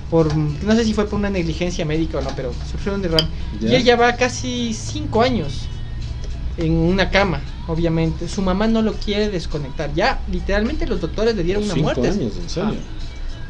[0.09, 3.27] Por, no sé si fue por una negligencia médica o no, pero sufrió un derrame.
[3.59, 3.69] Ya.
[3.69, 5.67] Y él ya va casi 5 años
[6.57, 8.27] en una cama, obviamente.
[8.27, 9.93] Su mamá no lo quiere desconectar.
[9.93, 12.07] Ya, literalmente los doctores le dieron una Cinco muerte.
[12.09, 12.75] años, en serio.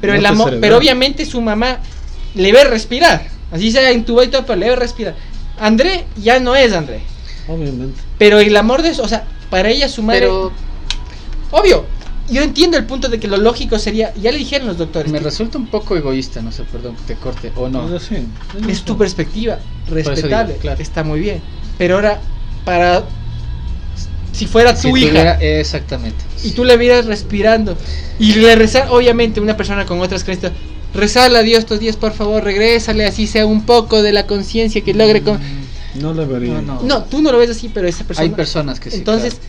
[0.02, 1.80] Pero, No el amor, pero obviamente su mamá
[2.36, 3.28] le ve respirar.
[3.52, 5.16] Así sea intubado y todo, pero le ve respirar.
[5.60, 7.02] André ya no es André.
[7.48, 8.00] Obviamente.
[8.18, 10.22] Pero el amor de eso, o sea, para ella su madre.
[10.22, 10.52] Pero
[11.52, 11.86] Obvio,
[12.30, 14.14] yo entiendo el punto de que lo lógico sería.
[14.16, 15.12] Ya le dijeron los doctores.
[15.12, 17.90] me que resulta un poco egoísta, no sé, perdón, que te corte o no.
[18.68, 20.82] Es tu perspectiva, digo, respetable, claro.
[20.82, 21.42] está muy bien.
[21.78, 22.20] Pero ahora,
[22.66, 23.04] para.
[24.32, 25.10] Si fuera Si tu hija.
[25.10, 26.24] tuviera- exactamente.
[26.44, 27.76] y tú le vieras respirando
[28.20, 30.52] y le rezar, obviamente una persona con otras creencias,
[30.94, 34.82] rezarle a Dios estos días, por favor, regrésale, así sea un poco de la conciencia
[34.82, 35.40] que logre con...
[35.96, 36.62] No le vería.
[36.62, 36.82] No, no.
[36.84, 38.24] No, tú no lo ves así, pero esa persona...
[38.30, 38.98] Hay personas que sí.
[38.98, 39.48] Entonces, claro.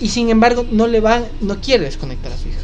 [0.00, 2.58] y sin embargo, no le va, no quiere desconectar a su hijo.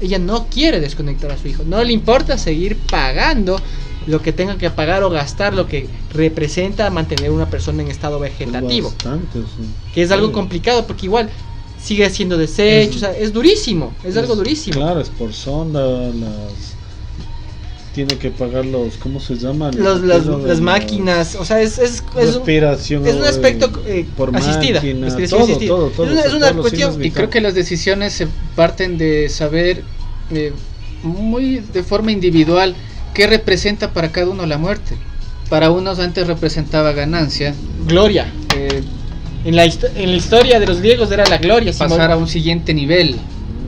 [0.00, 1.62] Ella no quiere desconectar a su hijo.
[1.64, 3.60] No le importa seguir pagando
[4.06, 8.16] lo que tenga que pagar o gastar lo que representa mantener una persona en estado
[8.24, 8.88] Es vegetativo.
[8.90, 9.62] bastante, sí.
[9.94, 10.32] Que es algo Sí.
[10.32, 11.30] complicado porque igual
[11.82, 14.78] sigue siendo desecho, Es- o sea, es durísimo, es algo durísimo.
[14.80, 16.78] Claro, es por sonda, las.
[17.94, 18.94] Tiene que pagar los.
[18.98, 19.72] ¿Cómo se llama?
[19.72, 23.04] Los- las, las máquinas, o sea, es, es, respiración.
[23.04, 25.68] es un aspecto eh, por asistida, máquina, respiración todo, asistida.
[25.74, 29.28] todo, todo, Es una, o sea, cuestión, Y creo que las decisiones se parten de
[29.28, 29.82] saber
[30.30, 30.52] eh,
[31.02, 32.76] muy de forma individual
[33.14, 34.96] qué representa para cada uno la muerte.
[35.48, 37.54] Para unos antes representaba ganancia,
[37.86, 38.82] gloria, eh,
[39.44, 41.72] En la, histo- en la historia de los griegos era la gloria.
[41.76, 43.16] Pasar a un siguiente nivel.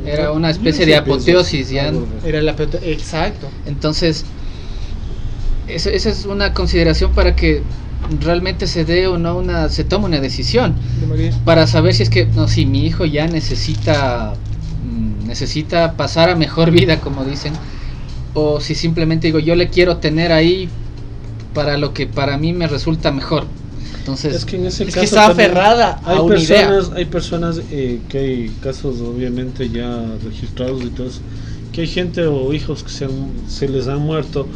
[0.05, 1.93] Era una especie de apoteosis ya.
[2.25, 3.49] Era la Exacto.
[3.67, 4.25] Entonces,
[5.69, 7.63] esa, esa es una consideración para que
[8.21, 10.75] realmente se dé o no una, se tome una decisión.
[11.17, 11.33] De.
[11.45, 14.35] Para saber si es que, no, si mi hijo ya necesita,
[14.85, 17.53] mm, necesita pasar a mejor vida, como dicen,
[18.35, 20.69] o si simplemente digo, yo le quiero tener ahí
[21.55, 23.47] para lo que para mí me resulta mejor.
[23.99, 26.69] Entonces, Es que en ese Es caso que está aferrada a hay una idea.
[26.69, 31.21] personas, hay personas eh, que hay casos obviamente ya registrados y todo eso,
[31.73, 34.49] que hay gente o hijos que se, han- se les han muerto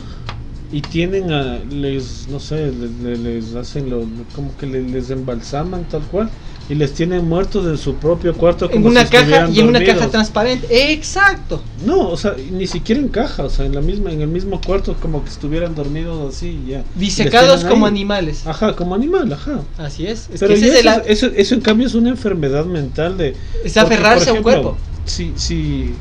[0.73, 5.11] y tienen a, les, no sé, le- le- les, hacen lo, como que le- les
[5.11, 6.31] embalsaman tal cual
[6.68, 9.68] y les tienen muertos en su propio cuarto En como una si caja y en
[9.68, 10.92] una caja transparente.
[10.92, 11.62] Exacto.
[11.85, 14.61] No, o sea, ni siquiera en caja, o sea, en la misma, en el mismo
[14.61, 16.83] cuarto como que estuvieran dormidos así ya.
[16.96, 17.92] Disecados como ahí.
[17.92, 18.46] animales.
[18.46, 19.61] Ajá, como animal, ajá.
[19.79, 20.29] Así es.
[20.33, 23.29] Es Pero que eso, eso, eso en cambio es una enfermedad mental de...
[23.29, 23.37] es
[23.74, 24.76] porque, aferrarse a un cuerpo.
[25.05, 25.94] Si, si,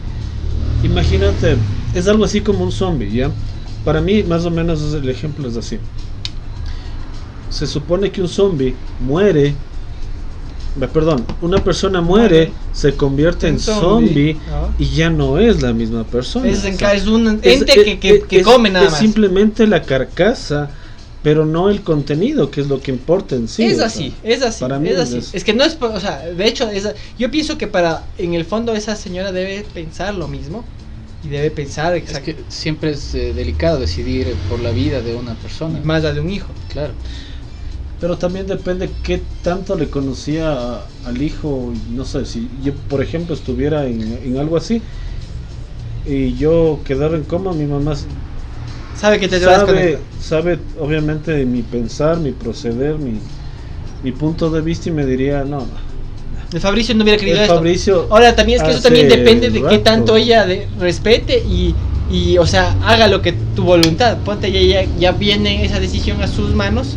[0.84, 1.58] imagínate,
[1.93, 3.30] es algo así como un zombie, ¿ya?
[3.84, 5.78] Para mí, más o menos, el ejemplo es así.
[7.51, 9.54] Se supone que un zombie muere,
[10.92, 14.38] perdón, una persona muere, se convierte en zombie,
[14.78, 16.48] y ya no es la misma persona.
[16.50, 18.70] Es, o en sea, ca- es un ente es- que, es- que, que es- come
[18.70, 19.00] nada es más.
[19.00, 20.70] simplemente la carcasa,
[21.24, 23.64] pero no el contenido, que es lo que importa en sí.
[23.64, 23.88] es sea.
[23.88, 25.18] así, es así, para mí es así.
[25.18, 25.30] eso.
[25.34, 28.34] Es que no es, por- o sea, de hecho, es, yo pienso que para, en
[28.36, 30.64] el fondo esa señora debe pensar lo mismo
[31.24, 35.34] y debe pensar es que siempre es eh, delicado decidir por la vida de una
[35.36, 35.80] persona.
[35.84, 36.50] más la de un hijo.
[36.72, 36.94] Claro.
[38.00, 41.74] Pero también depende qué tanto le conocía a- al hijo.
[41.92, 44.82] No sé, si yo, por ejemplo, estuviera en, en algo así
[46.06, 47.96] y yo quedara en coma, mi mamá
[49.00, 53.20] Sabe que te sabe, sabe obviamente mi pensar, mi proceder, mi,
[54.04, 55.86] mi punto de vista y me diría, no, no.
[56.54, 57.56] El Fabricio no hubiera querido esto.
[57.56, 59.84] Fabricio Ahora también es que eso también depende de qué rato.
[59.84, 61.76] tanto ella de- respete y,
[62.10, 64.18] y, o sea, haga lo que tu voluntad.
[64.24, 66.96] Ponte ya, ya, ya viene esa decisión a sus manos,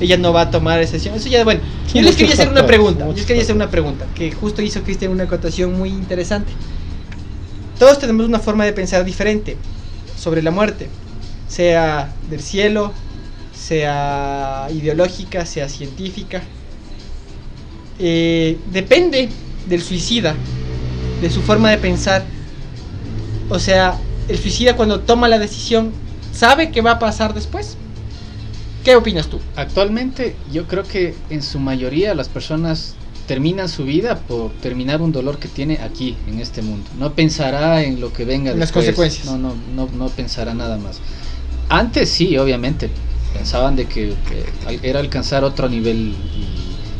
[0.00, 1.14] ella no va a tomar esa decisión.
[1.14, 1.60] Eso ya, bueno,
[1.92, 3.06] yo les quería hacer una pregunta.
[3.06, 6.52] Yo les quería hacer una pregunta que justo hizo Cristian una acotación muy interesante.
[7.78, 9.56] Todos tenemos una forma de pensar diferente
[10.16, 10.88] sobre la muerte,
[11.48, 12.92] sea del cielo,
[13.54, 16.42] sea ideológica, sea científica.
[17.98, 19.28] Eh, depende
[19.68, 20.34] del suicida,
[21.20, 22.24] de su forma de pensar.
[23.48, 25.92] O sea, el suicida cuando toma la decisión,
[26.32, 27.76] ¿sabe qué va a pasar después?
[28.84, 29.38] ¿Qué opinas tú?
[29.56, 32.94] Actualmente yo creo que en su mayoría las personas
[33.26, 36.88] terminan su vida por terminar un dolor que tiene aquí, en este mundo.
[36.98, 38.86] No pensará en lo que venga En las después.
[38.86, 39.26] consecuencias.
[39.26, 40.98] No, no, no, no pensará nada más.
[41.68, 42.90] Antes sí, obviamente,
[43.34, 44.14] pensaban de que,
[44.82, 46.14] era alcanzar otro nivel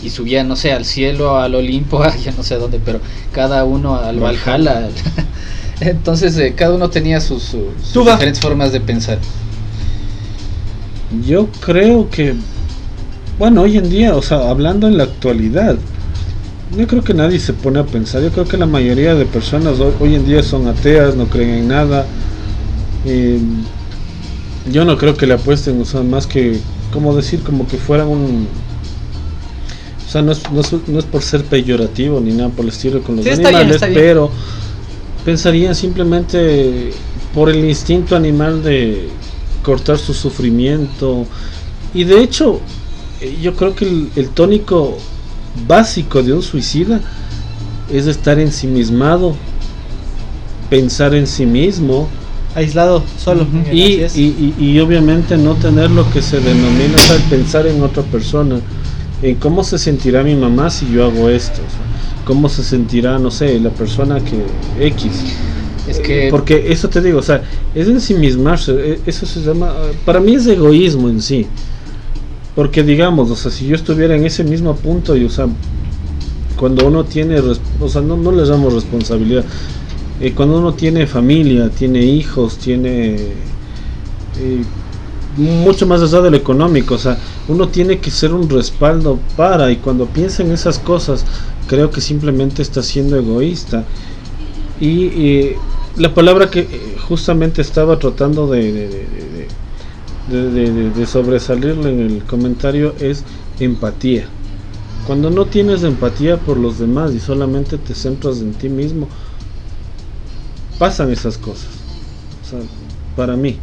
[0.03, 3.01] y, y subían, no sé, al cielo, al Olimpo, a ya no sé dónde, pero
[3.33, 4.89] cada uno al Valhalla.
[5.81, 9.19] Entonces eh, cada uno tenía sus, sus- sus diferentes formas de pensar.
[11.27, 12.35] Yo creo que,
[13.39, 15.77] bueno, hoy en día, o sea, hablando en la actualidad,
[16.77, 18.23] yo creo que nadie se pone a pensar.
[18.23, 21.51] Yo creo que la mayoría de personas hoy, hoy en día son ateas, no creen
[21.51, 22.07] en nada.
[23.05, 23.41] Eh,
[24.71, 26.59] yo no creo que le apuesten, o sea, más que,
[26.93, 28.47] como decir, como que fueran un...
[30.07, 32.71] O sea, no es, no es, no es por ser peyorativo ni nada por el
[32.71, 33.95] estilo con los Sí, animales, bien.
[33.95, 34.31] pero
[35.25, 36.91] pensarían simplemente
[37.35, 39.09] por el instinto animal de
[39.63, 41.27] cortar su sufrimiento.
[41.95, 42.61] Y de hecho,
[43.21, 44.97] eh, yo creo que el, el tónico
[45.67, 47.01] básico de un suicida
[47.93, 49.35] es estar ensimismado,
[50.69, 52.09] pensar en sí mismo
[52.53, 53.47] Aislado, solo.
[53.73, 57.65] Y, y- y- y obviamente no tener lo que se denomina, o sea, el pensar
[57.69, 58.57] en otra persona,
[59.23, 63.21] en cómo se sentirá mi mamá si yo hago esto, o sea, cómo se sentirá,
[63.21, 65.13] no sé, la persona que X.
[65.89, 67.43] Es que Porque eso te digo, o sea,
[67.75, 69.73] es ensimismarse, e- eso se llama,
[70.05, 71.47] para mí es egoísmo en sí.
[72.55, 75.47] Porque digamos, o sea, si yo estuviera en ese mismo punto y, o sea,
[76.57, 79.45] cuando uno tiene, o sea, no, no les damos responsabilidad,
[80.21, 83.15] eh, cuando uno tiene familia, tiene hijos, tiene
[84.39, 84.65] eh,
[85.37, 89.71] mucho más allá de lo económico, o sea, uno tiene que ser un respaldo para,
[89.73, 91.25] y cuando piensa en esas cosas,
[91.67, 93.85] creo que simplemente está siendo egoísta.
[94.81, 95.57] Y eh,
[95.97, 99.47] la palabra que eh, justamente estaba tratando de,
[101.07, 103.25] sobresalirle en el comentario es
[103.59, 104.27] empatía.
[105.07, 109.09] Cuando no tienes empatía por los demás y solamente te centras en ti mismo,
[110.79, 111.69] pasan esas cosas.
[112.45, 112.61] O sea,
[113.17, 113.57] para mí.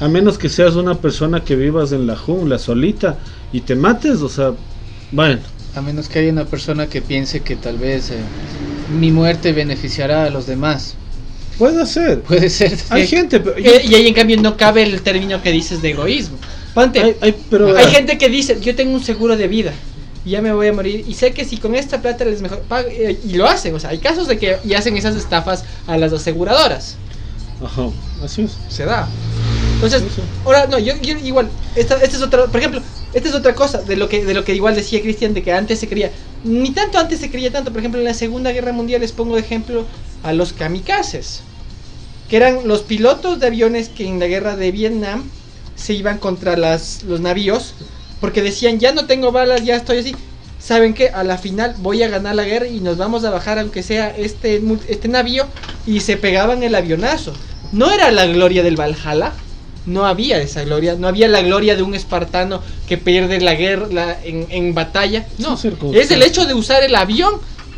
[0.00, 3.18] A menos que seas una persona que vivas en la jungla solita
[3.52, 4.52] y te mates, o sea,
[5.12, 5.40] bueno,
[5.74, 8.18] A menos que haya una persona que piense que tal vez eh,
[8.92, 10.94] mi muerte beneficiará a los demás.
[11.58, 12.20] Puede ser.
[12.22, 12.76] Puede ser.
[12.90, 13.16] Hay sí.
[13.16, 16.36] gente, pero, Eh, y ahí en cambio no cabe el término que dices de egoísmo.
[16.74, 19.72] Ponte, hay, hay- pero hay gente que dice, yo tengo un seguro de vida
[20.24, 22.62] y ya me voy a morir y sé que si con esta plata les mejor
[22.68, 25.64] pag- eh, y lo hacen, o sea, hay casos de que y hacen esas estafas
[25.86, 26.96] a las aseguradoras.
[27.62, 27.88] Ajá,
[28.24, 28.52] así es.
[28.68, 29.06] Se da.
[29.74, 30.02] Entonces,
[30.44, 32.80] ahora no, yo, yo igual, esta, esta es otra, por ejemplo,
[33.14, 35.52] esta es otra cosa de lo que de lo que igual decía Cristian de que
[35.52, 36.10] antes se creía,
[36.44, 39.34] ni tanto antes se creía tanto, por ejemplo, en la Segunda Guerra Mundial les pongo
[39.34, 39.86] de ejemplo
[40.22, 41.40] a los kamikazes,
[42.28, 45.28] que eran los pilotos de aviones que en la guerra de Vietnam
[45.74, 47.74] se iban contra las, los navíos
[48.22, 50.14] porque decían, ya no tengo balas, ya estoy así.
[50.60, 51.08] ¿Saben qué?
[51.08, 54.16] A la final voy a ganar la guerra y nos vamos a bajar aunque sea
[54.16, 55.44] este, este navío
[55.88, 57.32] y se pegaban el avionazo.
[57.72, 59.32] No era la gloria del Valhalla,
[59.86, 63.88] no había esa gloria, no había la gloria de un espartano que pierde la guerra
[63.90, 65.26] la- en, en batalla.
[65.38, 65.56] No,
[65.94, 67.34] es el hecho de usar el avión,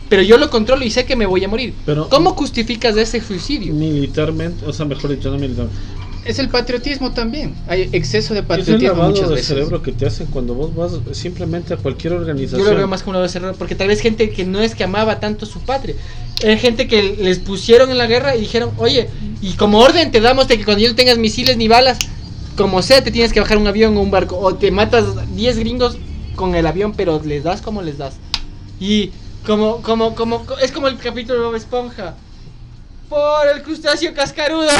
[0.09, 1.75] pero yo lo controlo y sé que me voy a morir.
[1.87, 3.73] Pero- ¿Cómo justificas ese suicidio?
[3.75, 5.79] Militarmente, o sea, mejor dicho, no militarmente.
[6.25, 7.55] Es el patriotismo también.
[7.69, 9.49] Hay exceso de Es el patriotismo lavado muchas de veces.
[9.49, 12.65] cerebro que te hacen cuando vos vas simplemente a cualquier organización.
[12.65, 14.85] Yo lo veo más como un cerrado, porque tal vez gente que no es que
[14.85, 15.95] amaba tanto su patria.
[16.45, 19.09] Hay gente que les pusieron en la guerra y dijeron, oye,
[19.43, 21.99] y como orden te damos de que cuando ya no tengas misiles ni balas,
[22.57, 25.05] como sea, te tienes que bajar un avión o un barco, o te matas
[25.35, 25.99] 10 gringos
[26.35, 28.15] con el avión, pero les das como les das.
[28.81, 29.11] Y
[29.47, 32.15] como, como, como, es como el capítulo de Bob Esponja.
[33.09, 34.71] Por el crustáceo cascarudo.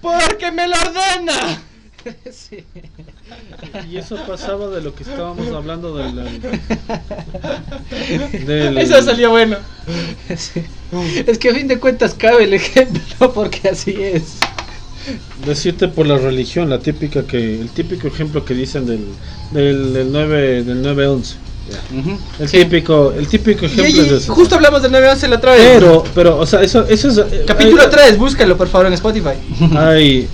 [0.00, 1.62] Porque me lo ordena.
[2.30, 2.64] Sí.
[3.90, 6.14] Y eso pasaba de lo que estábamos hablando del.
[8.46, 9.56] del Eso salió bueno.
[10.36, 10.62] Sí.
[11.26, 14.38] Es que a fin de cuentas cabe el ejemplo porque así es.
[15.44, 17.60] Decirte por la religión, la típica que.
[17.60, 19.04] El típico ejemplo que dicen del.
[19.52, 21.36] del, del 9 del 911.
[21.98, 22.18] Ujú.
[22.38, 22.58] El Sí.
[22.58, 24.28] típico, el típico Y, ejemplo y es ese.
[24.30, 25.62] justo hablamos del 911 la otra vez.
[25.74, 27.18] Pero, pero, o sea, eso, eso es.
[27.18, 29.30] eh, Capítulo hay- 3, búscalo por favor en Spotify.
[29.76, 30.28] hay,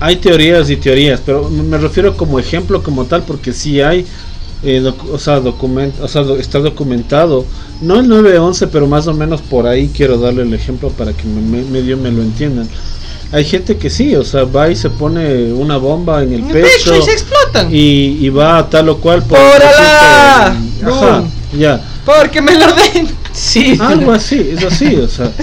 [0.00, 4.06] hay teorías y teorías, pero me refiero como ejemplo como tal, porque sí hay,
[4.64, 7.44] eh, docu- o sea, document, o sea, do- está documentado,
[7.80, 11.24] no el 911, pero más o menos por ahí quiero darle el ejemplo para que
[11.24, 12.68] me, me- medio me lo entiendan.
[13.32, 16.46] Hay gente que sí, o sea, va y se pone una bomba en el En
[16.48, 17.68] el pecho pecho y se explotan.
[17.74, 21.24] y, y va a tal o cual por decirte, Ajá,
[21.58, 21.80] ya.
[22.04, 23.08] Porque me lo ordena.
[23.32, 23.76] Sí.
[23.80, 25.32] Algo así, es así, o sea.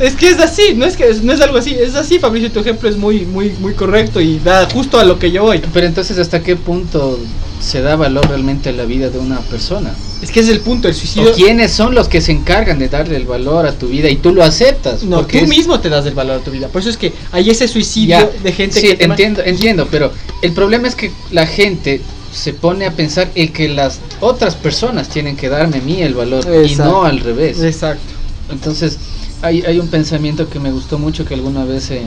[0.00, 2.60] Es que es así, no es que no es algo así, es así, Fabricio, tu
[2.60, 5.60] ejemplo es muy muy muy correcto y da justo a lo que yo voy.
[5.72, 7.18] Pero entonces, ¿hasta qué punto
[7.60, 9.94] se da valor realmente a la vida de una persona?
[10.22, 11.30] Es que ese es el punto, el suicidio.
[11.30, 14.16] ¿O quiénes son los que se encargan de darle el valor a tu vida y
[14.16, 15.02] tú lo aceptas?
[15.02, 16.68] No, tú es- mismo te das el valor a tu vida.
[16.68, 20.12] Por eso es que hay ese suicidio Ya, de gente sí, que entiendo, entiendo, pero
[20.42, 22.00] el problema es que la gente
[22.32, 26.14] se pone a pensar el que las otras personas tienen que darme a mí el
[26.14, 27.62] valor y no al revés.
[27.62, 28.02] Exacto.
[28.50, 28.98] Entonces,
[29.42, 32.02] hay, hay un pensamiento que me gustó mucho que alguna vez eh,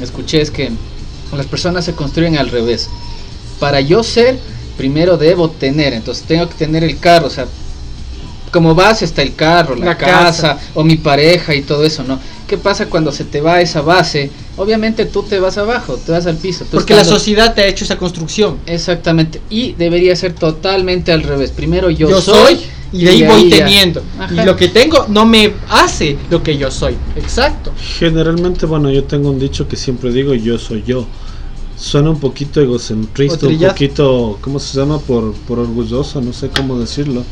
[0.00, 0.70] escuché, es que
[1.36, 2.88] las personas se construyen al revés.
[3.58, 4.38] Para yo ser,
[4.76, 7.46] primero debo tener, entonces tengo que tener el carro, o sea,
[8.50, 10.58] como base está el carro, la, La casa, casa.
[10.74, 12.18] o mi pareja y todo eso, ¿no?
[12.46, 14.30] ¿Qué pasa cuando se te va esa base?
[14.58, 16.66] Obviamente tú te vas abajo, te vas al piso.
[16.70, 18.58] Porque la sociedad te ha hecho esa construcción.
[18.66, 21.50] Exactamente, y debería ser totalmente al revés.
[21.50, 22.60] Primero yo, Yo, soy, soy
[22.92, 23.58] y de ahí voy ya.
[23.58, 24.02] teniendo.
[24.18, 24.42] Ajá.
[24.42, 26.96] Y lo que tengo no me hace lo que yo soy.
[27.16, 27.72] Exacto.
[27.98, 31.06] Generalmente, bueno, yo tengo un dicho que siempre digo, yo soy yo.
[31.76, 34.98] Suena un poquito egocentrista, un poquito, ¿cómo se llama?
[34.98, 37.24] Por, por orgulloso, no sé cómo decirlo.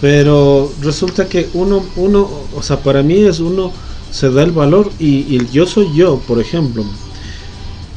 [0.00, 3.72] Pero resulta que uno, uno, o sea, para mí es uno,
[4.10, 6.84] se da el valor y, y el yo soy yo, por ejemplo.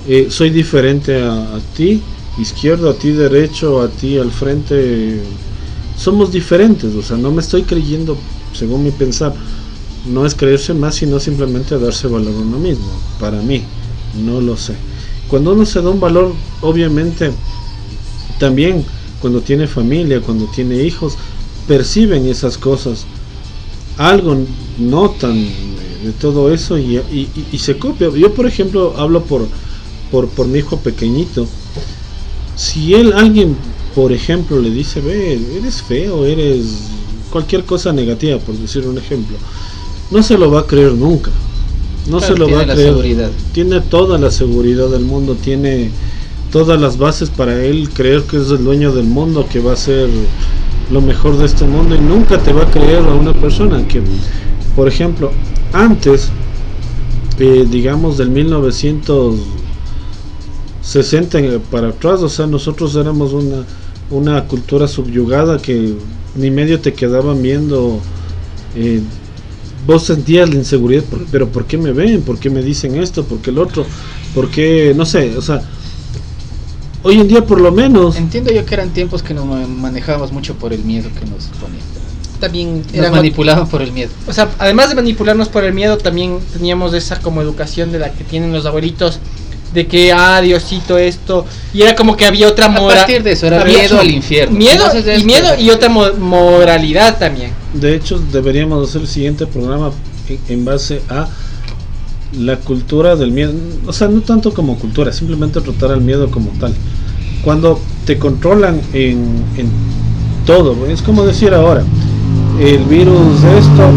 [0.08, 2.02] Eh, soy diferente a, a ti,
[2.38, 5.22] izquierdo, a ti derecho, a ti al frente.
[5.98, 8.18] Somos diferentes, o sea, no me estoy creyendo,
[8.54, 9.34] según mi pensar,
[10.06, 12.88] no es creerse más, sino simplemente darse valor a uno mismo.
[13.20, 13.64] Para mí,
[14.24, 14.76] no lo sé.
[15.28, 17.32] Cuando uno se da un valor, obviamente,
[18.40, 18.84] también
[19.22, 21.16] cuando tiene familia, cuando tiene hijos,
[21.68, 23.06] perciben esas cosas.
[23.98, 24.38] Algo
[24.78, 25.48] notan
[26.04, 27.02] de todo eso y,
[27.58, 28.10] se copia.
[28.10, 29.48] Yo, por ejemplo, hablo por,
[30.12, 31.48] por, por mi hijo pequeñito.
[32.56, 33.56] Si él, alguien,
[33.96, 36.66] por ejemplo, le dice, ve, eres feo, eres
[37.32, 39.38] cualquier cosa negativa, por decir un ejemplo,
[40.12, 41.32] no se lo va a creer nunca.
[42.10, 42.90] No Claro, se lo va a creer.
[42.90, 43.32] seguridad.
[43.54, 45.90] Tiene toda la seguridad del mundo, tiene
[46.52, 49.78] todas las bases para él creer que es el dueño del mundo, que va a
[49.78, 50.10] ser
[50.92, 54.02] lo mejor de este mundo y nunca te va a creer a una persona que,
[54.76, 55.32] por ejemplo,
[55.72, 56.30] antes,
[57.40, 58.30] eh, digamos del
[60.84, 63.64] 1960 en- para atrás, o sea, nosotros éramos una,
[64.10, 65.96] una cultura subyugada que
[66.36, 68.00] ni medio te quedaban viendo.
[68.76, 69.02] eh,
[69.86, 72.22] vos sentías la inseguridad, por- pero ¿por qué me ven?
[72.22, 73.24] ¿Por qué me dicen esto?
[73.26, 73.86] ¿Por qué el otro?
[74.34, 74.94] ¿Por qué?
[74.96, 75.62] No sé, o sea,
[77.04, 78.16] hoy en día por lo menos...
[78.16, 81.46] Entiendo yo que eran tiempos que nos ma- manejábamos mucho por el miedo que nos
[81.60, 81.82] ponían.
[82.40, 84.10] También Nos manipulaban por el miedo.
[84.28, 88.12] O sea, además de manipularnos por el miedo, también teníamos esa como educación de la
[88.12, 89.20] que tienen los abuelitos,
[89.74, 92.98] de que, ah, Diosito, esto, y era como que había otra A moral.
[93.00, 94.56] partir de eso era miedo al infierno.
[94.58, 97.52] Miedo, Entonces, y miedo y otra mo- moralidad también.
[97.74, 99.92] De hecho, deberíamos hacer el siguiente programa
[100.30, 101.28] en, en base a
[102.38, 103.54] la cultura del miedo.
[103.88, 106.74] O sea, no tanto como cultura, simplemente tratar al miedo como tal.
[107.44, 109.70] Cuando te controlan en, en
[110.46, 111.84] todo, es como decir ahora,
[112.60, 113.90] el virus de esto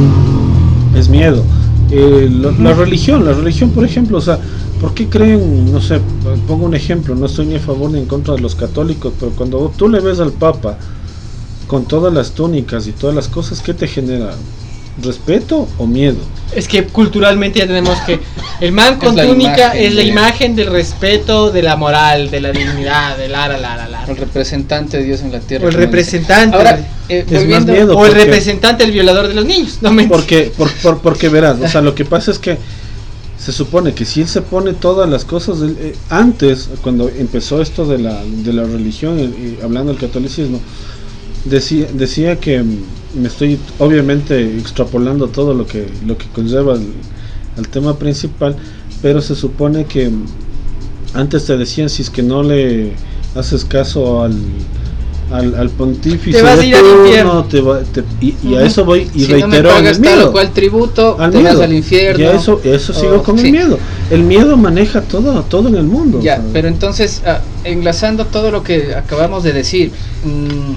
[0.97, 1.45] es miedo.
[1.91, 4.39] Eh, lo- la religión, la religión, por ejemplo, o sea,
[4.81, 6.01] ¿por qué creen, no sé,
[6.47, 9.33] pongo un ejemplo, no estoy ni a favor ni en contra de los católicos, pero
[9.33, 10.79] cuando tú le ves al Papa
[11.67, 14.33] con todas las túnicas y todas las cosas, ¿qué te genera?
[15.03, 16.17] ¿Respeto o miedo?
[16.55, 18.19] Es que culturalmente ya tenemos que
[18.63, 22.31] el man con la túnica imagen es la de- imagen del respeto, de la moral,
[22.31, 23.89] de la dignidad, de la la la la.
[23.89, 24.05] la.
[24.07, 25.67] El representante de Dios en la tierra.
[25.67, 26.57] O el representante.
[26.57, 26.79] Ahora,
[27.11, 27.95] eh, Es más miedo.
[27.99, 29.79] o el porque- representante, el violador de los niños.
[29.83, 32.57] No me Porque, por, por- porque verás, o sea, lo que pasa es que
[33.39, 37.87] se supone que si él se pone todas las cosas, eh, antes, cuando empezó esto
[37.87, 40.61] de la, de la religión, y, y hablando del catolicismo,
[41.45, 42.79] decía, decía que mm,
[43.21, 46.87] me estoy obviamente extrapolando todo lo que, lo que conlleva al,
[47.57, 48.57] al tema principal,
[49.03, 50.25] pero se supone que mm,
[51.15, 52.93] antes te decían si es que no le
[53.35, 54.35] haces caso al,
[55.33, 57.45] al, al pontífice Te vas a de ir al turno, infierno.
[57.45, 60.33] te va- te- y, y a eso voy y si no me reitero el miedo
[60.33, 61.55] cual tributo, al te miedo.
[61.55, 62.25] vas al infierno.
[62.25, 63.47] Y a eso, eso sigo o- con sí.
[63.47, 63.79] el miedo.
[64.11, 66.21] El miedo maneja todo, todo en el mundo.
[66.23, 69.91] Ya, pero entonces, ah, enlazando todo lo que acabamos de decir,
[70.25, 70.75] mm,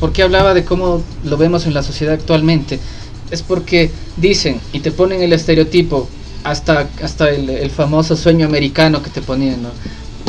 [0.00, 2.78] ¿por qué hablaba de cómo lo vemos en la sociedad actualmente?
[3.30, 6.08] Es porque dicen y te ponen el estereotipo,
[6.42, 9.70] hasta, hasta el, el famoso sueño americano que te ponían, ¿no?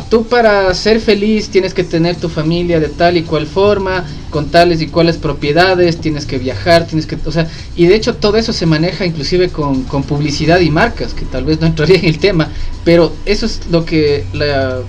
[0.10, 4.52] Tú para ser feliz tienes que tener tu familia de tal y cual forma, con
[4.52, 8.38] tales y cuales propiedades, tienes que viajar, tienes que, o sea, y de hecho todo
[8.38, 12.06] eso se maneja inclusive con, con publicidad y marcas, que tal vez no entraría en
[12.06, 12.52] el tema,
[12.84, 14.82] pero eso es lo que la-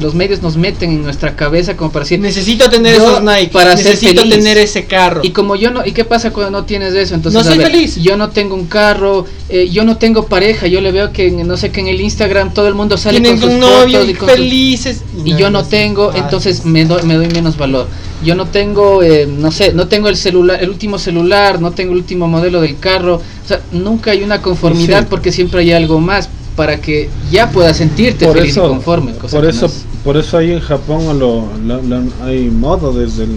[0.00, 3.48] los medios nos meten en nuestra cabeza como para decir, Necesito tener esos Nike.
[3.52, 4.34] para ser necesito feliz.
[4.36, 5.20] tener ese carro.
[5.22, 7.14] y como yo no, ¿y qué pasa cuando no tienes eso?
[7.14, 7.96] Entonces, No soy ver, feliz.
[7.96, 11.46] Yo no tengo un carro, eh, yo no tengo pareja, yo le veo que, en-
[11.46, 13.98] no sé, que en el Instagram todo el mundo sale Tienen con sus un novio
[13.98, 15.02] fotos y con sus- felices.
[15.24, 17.86] y yo no tengo, Ah, entonces me doy, me doy menos valor.
[18.24, 21.92] Yo no tengo, eh, no sé, no tengo el celular, el último celular, no tengo
[21.92, 23.16] el último modelo del carro.
[23.16, 25.06] O sea, nunca hay una conformidad Sí.
[25.10, 29.12] porque siempre hay algo más para que ya puedas sentirte por feliz eso, y conforme.
[29.12, 32.44] cosa por que eso, no es- por eso ahí en Japón lo, lo- lo- hay
[32.48, 33.32] moda desde el,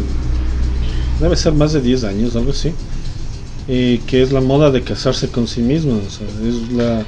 [1.20, 2.72] debe ser más de 10 años, algo así.
[3.68, 6.00] Y que es la moda de casarse con sí mismo.
[6.08, 7.02] o sea, es la,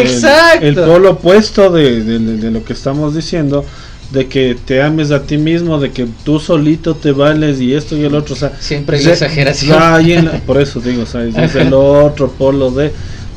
[0.00, 0.66] Exacto.
[0.66, 3.64] El, el polo opuesto de, de- de lo que estamos diciendo,
[4.10, 7.96] de que te ames a ti mismo, de que tú solito te vales y esto
[7.96, 8.34] y el otro.
[8.34, 10.24] O sea, Siempre hay ya- exageración.
[10.24, 12.92] la- por eso digo, sea, es el otro polo de.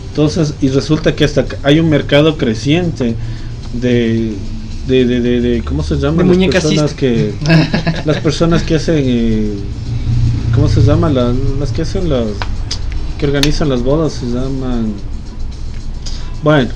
[0.10, 3.16] Entonces, y resulta que hasta hay un mercado creciente
[3.74, 4.34] de.
[4.88, 6.18] De, de, de, de- ¿cómo se llama?
[6.24, 7.34] De las personas que
[8.06, 9.54] las personas que hacen eh,
[10.54, 11.10] ¿cómo se llama?
[11.10, 12.26] La- las que hacen las
[13.18, 14.94] que organizan las bodas se llaman
[16.44, 16.70] bueno,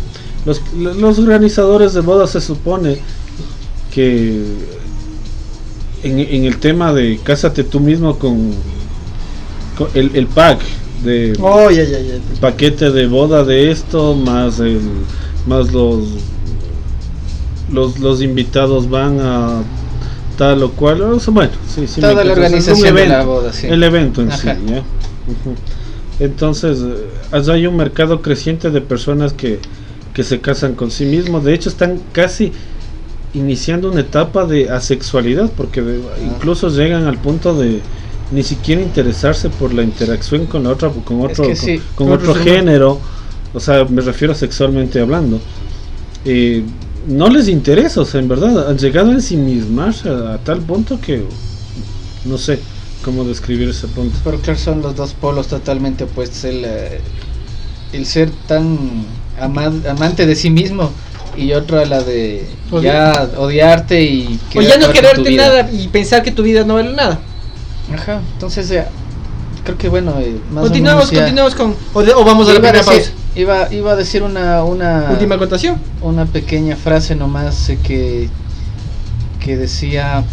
[0.45, 2.97] los, los organizadores de bodas se supone
[3.93, 4.43] que
[6.03, 8.53] en, en el tema de cásate tú mismo con,
[9.77, 10.61] con el, el pack
[11.03, 12.15] de Oh, ya, ya, ya.
[12.41, 14.79] paquete de boda de esto más el
[15.45, 16.05] más los
[17.71, 19.61] los, los invitados van a
[20.37, 23.53] tal o cual o sea, bueno sí, sí Toda la organización de la evento, boda,
[23.53, 23.67] sí.
[23.67, 24.47] el evento en sí.
[24.47, 25.55] Ujú.
[26.19, 26.95] entonces eh,
[27.31, 29.59] allá hay un mercado creciente de personas que,
[30.13, 32.51] que se casan con sí mismos de hecho están casi
[33.33, 37.79] iniciando una etapa de asexualidad porque de- incluso llegan al punto de
[38.31, 41.81] ni siquiera interesarse por la interacción con la otra con Es otro que con- sí,
[41.95, 42.99] con, con otro género.
[43.53, 45.39] O sea me refiero sexualmente hablando.
[46.25, 46.63] Eh,
[47.07, 50.99] no les interesa o sea en verdad han llegado a ensimismarse a, a tal punto
[50.99, 51.23] que
[52.25, 52.59] no sé
[53.03, 56.43] cómo describir ese punto Pero claro, son los dos polos totalmente opuestos.
[56.43, 56.99] El, eh,
[57.93, 58.77] el ser tan
[59.39, 60.91] ama- amante de sí mismo
[61.37, 62.45] y otro a la de
[62.81, 66.91] ya odiarte y O ya no quererte nada y pensar que tu vida no vale
[66.93, 67.19] nada.
[67.93, 68.83] Ajá, entonces eh,
[69.69, 71.75] creo que bueno, eh, más Continuamos, o menos continuamos con.
[71.93, 73.11] O, de- o vamos a la primera decir, pausa.
[73.35, 75.77] iba, iba a decir una, una, Última acotación.
[76.01, 78.29] una pequeña frase nomás eh, que,
[79.39, 80.23] que decía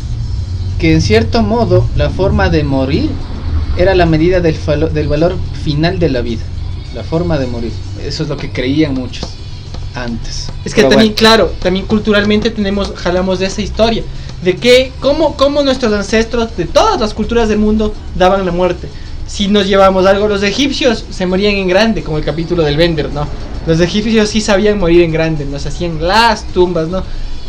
[0.79, 3.11] que en cierto modo la forma de morir
[3.79, 6.43] era la medida del, falo- del valor final de la vida.
[6.95, 7.73] La forma de morir.
[8.07, 9.29] Eso es lo que creían muchos
[9.95, 10.49] antes.
[10.65, 14.03] Es que Pero también, bueno, claro, también culturalmente tenemos, jalamos de esa historia,
[14.43, 18.89] de que cómo, cómo nuestros ancestros de todas las culturas del mundo daban la muerte.
[19.27, 23.13] Si nos llevamos algo, los egipcios se morían en grande, como el capítulo del Bender,
[23.13, 23.27] ¿no?
[23.67, 27.03] Los egipcios sí sabían morir en grande, nos hacían las tumbas, ¿no?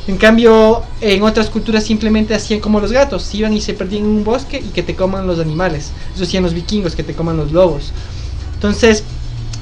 [0.08, 4.10] En cambio, en otras culturas simplemente hacían como los gatos, iban y se perdían en
[4.10, 5.92] un bosque y que te coman los animales.
[6.16, 7.92] Eso hacían los vikingos, que te coman los lobos.
[8.54, 9.04] Entonces,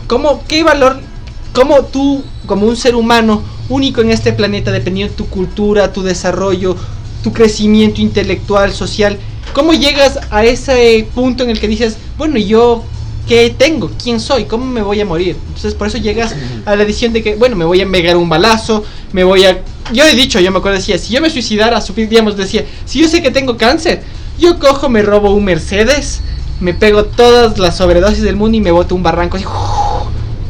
[0.08, 1.02] ¿cómo, ¿qué valor,
[1.52, 6.04] cómo tú, como un ser humano único en este planeta, dependiendo de tu cultura, tu
[6.04, 6.76] desarrollo,
[7.24, 9.18] tu crecimiento intelectual, social,
[9.56, 12.84] cómo llegas a ese punto en el que dices, bueno, ¿y yo
[13.26, 13.90] qué tengo?
[14.04, 14.44] ¿Quién soy?
[14.44, 15.38] ¿Cómo me voy a morir?
[15.48, 16.36] Entonces, por eso llegas
[16.66, 18.84] a la decisión de que, bueno, me voy a pegar un balazo,
[19.14, 19.62] me voy a...
[19.94, 23.08] Yo he dicho, yo me acuerdo, decía, si yo me suicidara, digamos, decía, si yo
[23.08, 24.04] sé que tengo cáncer,
[24.38, 26.20] yo cojo, me robo un Mercedes,
[26.60, 29.46] me pego todas las sobredosis del mundo y me boto un barranco así,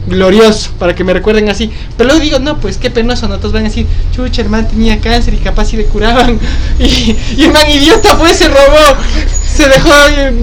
[0.07, 1.71] glorioso, para que me recuerden así.
[1.97, 4.67] Pero luego digo, no, pues qué penoso, no todos van a decir, chucha, el man
[4.67, 6.39] tenía cáncer y capaz si le curaban.
[6.79, 8.97] Y, y el man idiota, pues se robó,
[9.45, 9.89] se dejó,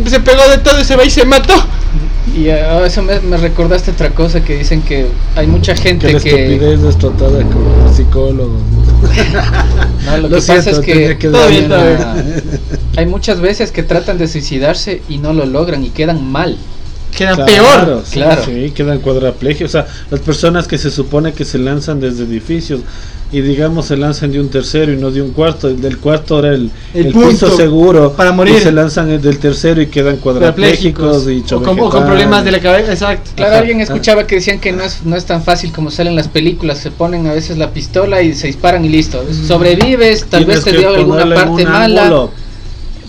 [0.07, 1.55] y se pegó de todo y se va y se mató.
[2.35, 5.07] Y ah, eso me, me recordaste otra cosa que dicen que
[5.37, 6.29] hay mucha Que gente la que...
[6.31, 8.59] estupidez es tratada como psicólogo.
[10.07, 12.15] No, lo, Lo que siento, pasa es que, que bien, una-
[12.97, 16.57] hay muchas veces que tratan de suicidarse y no lo logran y quedan mal.
[17.17, 18.03] Quedan Claro, peor.
[18.11, 18.43] Claro.
[18.45, 19.71] Sí, quedan cuadraplegios.
[19.71, 22.81] O sea, las personas que se supone que se lanzan desde edificios
[23.31, 26.39] y digamos se lanzan de un tercero y no de un cuarto, el del cuarto
[26.41, 28.57] era el, El el punto seguro para morir.
[28.57, 32.45] y se lanzan el del tercero y quedan cuadraplégicos y o, con, o con problemas
[32.45, 33.31] de la cabeza, exacto.
[33.35, 36.15] Claro, Ajá, alguien escuchaba que decían que no es, no es tan fácil como salen
[36.15, 39.25] las películas, se ponen a veces la pistola y se disparan y listo.
[39.47, 42.29] Sobrevives, tal vez te dio alguna parte mala.
[42.39, 42.42] y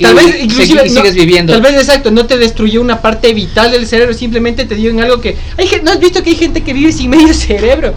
[0.02, 1.54] Tal vez inclusive y no- sigues viviendo.
[1.54, 5.00] Tal vez exacto, no te destruyó una parte vital del cerebro, simplemente te dio en
[5.02, 7.94] algo que hay gen- no has visto que hay gente que vive sin medio cerebro.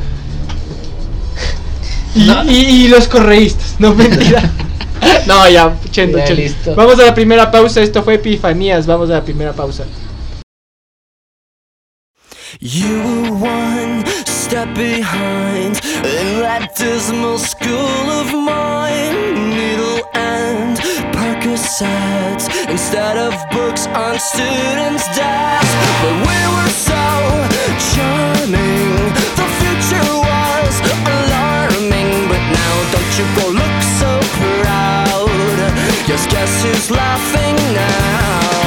[2.14, 2.44] Y, No.
[2.44, 4.42] y- y los correístas, no mentira.
[5.26, 6.42] no, ya, chendo, Ya, chendo.
[6.42, 6.74] listo.
[6.74, 9.84] Vamos a la primera pausa, esto fue Epifanías, vamos a la primera pausa.
[12.60, 19.50] You were one step behind in that dismal school of mine.
[19.50, 20.78] Needle and
[21.66, 25.74] Percocets instead of books on students' desks.
[26.00, 27.02] But we were so
[27.90, 28.94] charming.
[29.34, 30.74] The future was
[31.10, 32.28] alarming.
[32.28, 35.28] But now don't you go look so proud.
[36.06, 38.65] Yes, guess who's laughing now?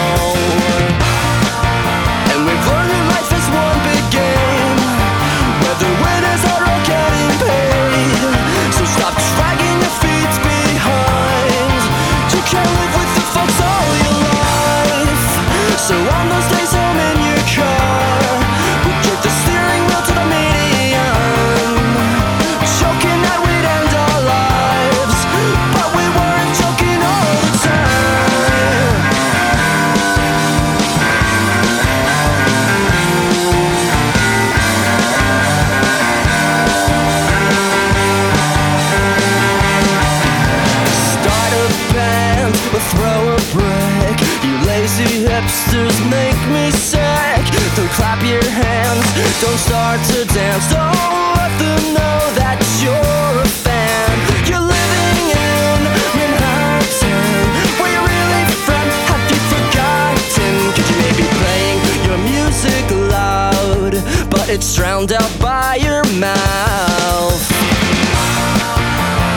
[64.52, 67.52] It's drowned out by your mouth?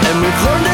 [0.07, 0.72] And we've learned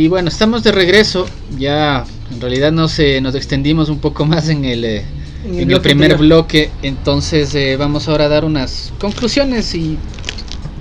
[0.00, 1.28] Y bueno, estamos de regreso.
[1.58, 5.04] Ya en realidad nos, eh, nos extendimos un poco más en el, eh,
[5.44, 6.18] En el primer anterior.
[6.18, 6.70] bloque.
[6.82, 9.98] Entonces eh, vamos ahora a dar unas conclusiones y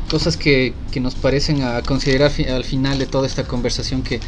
[0.10, 4.22] cosas que, que nos parecen a considerar fi- al final de toda esta conversación que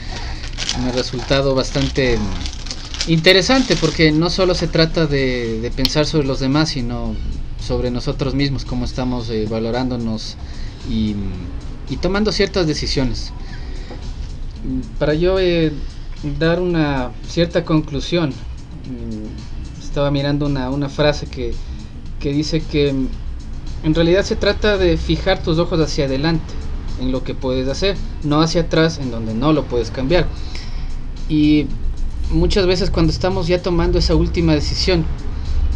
[0.83, 2.17] me ha resultado bastante
[3.07, 7.15] interesante porque no solo se trata de, de pensar sobre los demás, sino
[7.65, 10.35] sobre nosotros mismos, cómo estamos eh, valorándonos
[10.91, 11.15] y,
[11.89, 13.31] y tomando ciertas decisiones.
[14.99, 15.72] Para yo eh,
[16.39, 21.53] dar una cierta conclusión, mm, estaba mirando una, una frase que,
[22.20, 23.07] que dice que mm,
[23.84, 26.53] en realidad se trata de fijar tus ojos hacia adelante
[26.99, 30.28] en lo que puedes hacer, no hacia atrás en donde no lo puedes cambiar.
[31.28, 31.66] Y
[32.32, 35.03] muchas veces cuando estamos ya tomando esa última decisión,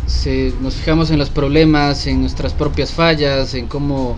[0.05, 4.17] se- nos fijamos en los problemas, en nuestras propias fallas, en cómo,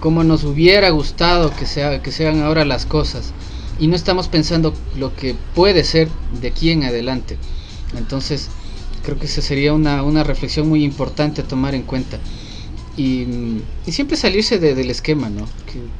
[0.00, 3.32] cómo nos hubiera gustado que, sea, que sean ahora las cosas.
[3.80, 7.38] Y no estamos pensando lo que puede ser de aquí en adelante.
[7.96, 8.52] Entonces,
[9.02, 12.20] creo que esa sería una, una reflexión muy importante a tomar en cuenta.
[12.96, 13.26] Y,
[13.86, 15.52] y siempre salirse de- del esquema, ¿no?
[15.66, 15.92] Que,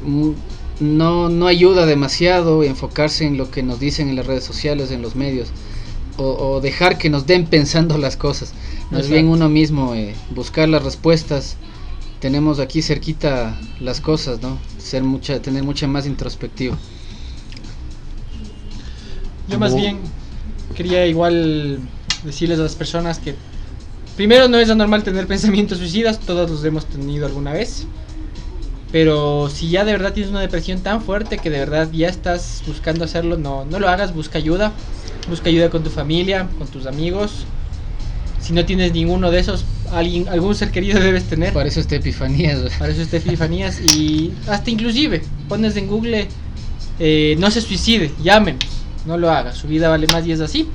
[0.00, 0.32] mm,
[0.80, 5.02] no, no ayuda demasiado enfocarse en lo que nos dicen en las redes sociales, en
[5.02, 5.54] los medios,
[6.16, 6.24] o,
[6.56, 8.54] o dejar que nos den pensando las cosas.
[8.90, 11.58] Más bien uno mismo eh, buscar las respuestas.
[12.26, 14.58] Tenemos aquí cerquita las cosas, ¿no?
[14.78, 16.76] Ser mucha, tener mucha más introspectiva.
[19.48, 20.00] Yo más bien
[20.74, 21.78] quería igual
[22.24, 23.36] decirles a las personas que
[24.16, 27.86] primero no es anormal tener pensamientos suicidas, todos los hemos tenido alguna vez.
[28.90, 32.64] Pero si ya de verdad tienes una depresión tan fuerte que de verdad ya estás
[32.66, 34.72] buscando hacerlo, no, no lo hagas, busca ayuda.
[35.28, 37.44] Busca ayuda con tu familia, con tus amigos.
[38.40, 41.52] Si no tienes ninguno de esos, alguien, algún ser querido debes tener.
[41.52, 42.56] Para eso esta epifanía.
[42.78, 46.28] Para eso está Epifanías y hasta inclusive pones en Google
[46.98, 48.64] eh, no se suicide, llámenos,
[49.04, 50.68] no lo haga, su vida vale más y es así.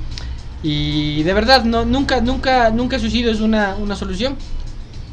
[0.62, 4.36] Y de verdad, no, nunca, nunca, nunca suicidio es una, una solución.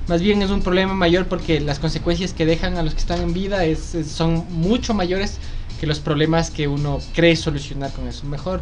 [0.08, 3.22] Más bien es un problema mayor porque las consecuencias que dejan a los que están
[3.22, 5.38] en vida es, es- son mucho mayores
[5.80, 8.26] que los problemas que uno cree solucionar con eso.
[8.26, 8.62] Mejor,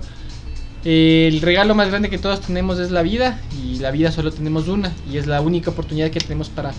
[0.86, 4.68] el regalo más grande que todos tenemos es la vida y la vida solo tenemos
[4.68, 6.74] una y es la única oportunidad que tenemos para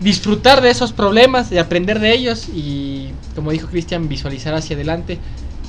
[0.00, 5.18] disfrutar de esos problemas, de aprender de ellos y, como dijo Cristian, visualizar hacia adelante,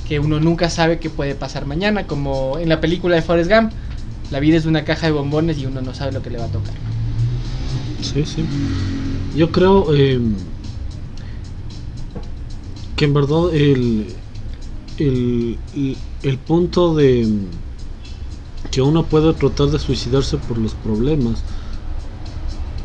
[0.06, 3.72] que uno nunca sabe qué puede pasar mañana, como en la película de Forrest Gump,
[4.30, 6.44] la vida es una caja de bombones y uno no sabe lo que le va
[6.44, 6.74] a tocar.
[8.02, 8.44] Sí, sí.
[9.34, 10.20] Yo creo eh,
[12.96, 14.14] que en verdad el,
[14.98, 15.58] el,
[16.22, 17.26] el- punto de
[18.70, 21.44] que uno puede tratar de suicidarse por los problemas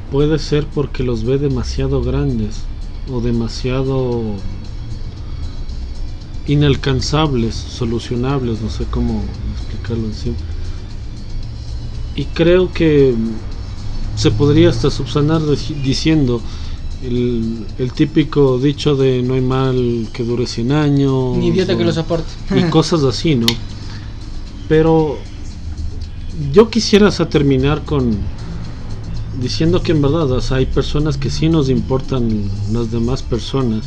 [0.09, 2.69] puede ser porque los ve demasiado grandes
[3.05, 4.43] o demasiado
[6.45, 10.35] inalcanzables, solucionables, no sé cómo explicarlo así.
[12.15, 13.15] Y creo que
[14.15, 15.41] se podría hasta subsanar
[15.83, 16.43] diciendo
[17.03, 21.83] el, el típico dicho de no hay mal que dure 100 años Ni idiota que
[21.83, 22.31] lo soporte.
[22.55, 23.47] y cosas así, ¿no?
[24.69, 25.17] Pero
[26.51, 28.17] yo quisiera hasta terminar con
[29.39, 33.83] diciendo que en verdad o sea, hay personas que sí nos importan las demás personas,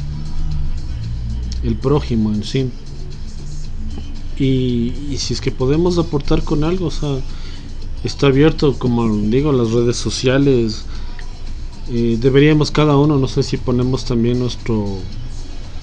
[1.62, 2.71] el prójimo en sí.
[4.39, 7.17] Y, y si es que podemos aportar con algo, o sea,
[8.05, 10.85] está abierto, como digo, las redes sociales.
[11.89, 14.99] Eh, deberíamos cada uno, no sé si ponemos también nuestro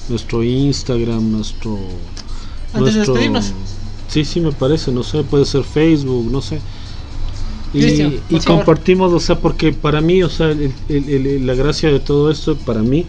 [0.10, 1.78] nuestro Instagram, nuestro
[2.74, 3.54] Antes de nuestro- despedirnos.
[4.10, 6.60] Sí, sí, me parece, no sé, puede ser Facebook, no sé.
[7.74, 8.14] Y, Cristian,
[8.58, 12.30] compartimos, o sea, porque para mí, o sea, el- el- el- la gracia de todo
[12.30, 13.08] esto, para mí,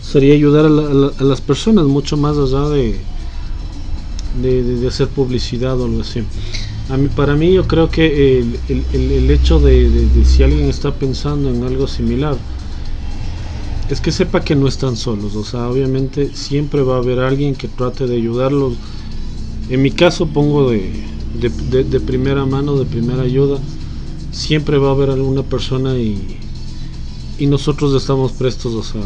[0.00, 5.08] sería ayudar a, la- a la- a las personas mucho más allá de- de hacer
[5.08, 6.22] publicidad o algo así.
[6.88, 10.42] A mí, para mí, yo creo que el, el- el- hecho de, de- de si
[10.42, 12.38] alguien está pensando en algo similar,
[13.88, 15.36] es que sepa que no están solos.
[15.36, 18.78] O sea, obviamente siempre va a haber alguien que trate de ayudarlos.
[19.68, 23.60] En mi caso pongo de, de, primera mano, de primera ayuda.
[24.30, 26.38] Siempre va a haber alguna persona y,
[27.38, 29.02] y nosotros estamos prestos, o sea.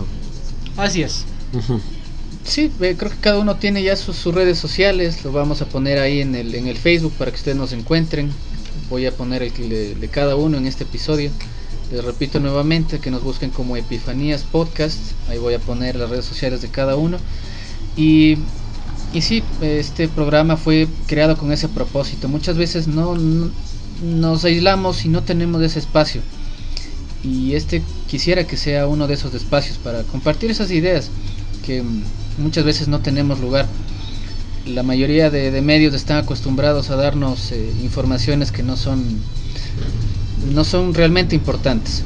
[0.76, 1.24] Así es.
[2.50, 5.66] Sí, eh, creo que cada uno tiene ya sus, sus redes sociales, lo vamos a
[5.66, 8.32] poner ahí en el, en el Facebook para que ustedes nos encuentren.
[8.88, 9.52] Voy a poner el
[10.00, 11.30] de, cada uno en este episodio.
[11.92, 14.98] Les repito nuevamente que nos busquen como Epifanías Podcast.
[15.28, 17.18] Ahí voy a poner las redes sociales de cada uno.
[17.96, 18.36] Y,
[19.12, 22.28] y sí, este programa fue creado con ese propósito.
[22.28, 23.52] Muchas veces no, no-
[24.02, 26.20] nos aislamos y no tenemos ese espacio.
[27.22, 31.10] Y este quisiera que sea uno de esos espacios para compartir esas ideas
[31.64, 31.84] que
[32.38, 33.66] muchas veces no tenemos lugar.
[34.66, 39.02] la mayoría de, medios están acostumbrados a darnos eh, informaciones que no son,
[40.52, 42.02] no son realmente importantes.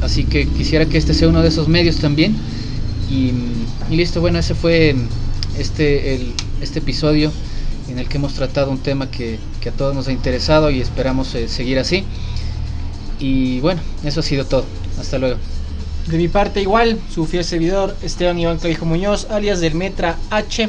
[0.00, 2.34] Así que quisiera que este sea uno de esos medios también.
[3.10, 3.32] Y,
[3.92, 4.96] y listo, bueno, ese fue
[5.58, 7.30] este, el, este episodio
[7.90, 10.80] en el que hemos tratado un tema que, que a todos nos ha interesado y
[10.80, 12.04] esperamos eh, seguir así.
[13.18, 14.64] Y bueno, eso ha sido todo.
[14.98, 15.36] Hasta luego.
[16.10, 20.68] De mi parte igual, su fiel servidor Esteban Iván Clavijo Muñoz, alias del Metra H.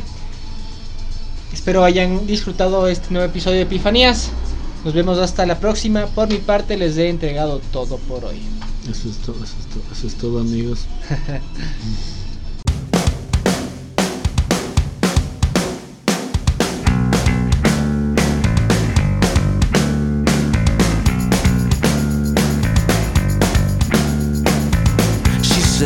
[1.51, 4.29] Espero hayan disfrutado este nuevo episodio de Epifanías.
[4.85, 6.05] Nos vemos hasta la próxima.
[6.05, 8.39] Por mi parte les he entregado todo por hoy.
[8.87, 10.85] Eso es todo, eso es todo, eso es todo amigos.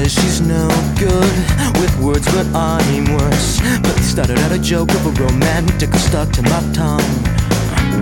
[0.10, 1.36] says she's no good
[1.82, 3.60] with words, but I'm worse.
[3.82, 7.12] But they started out a joke of a romantic stuck to my tongue.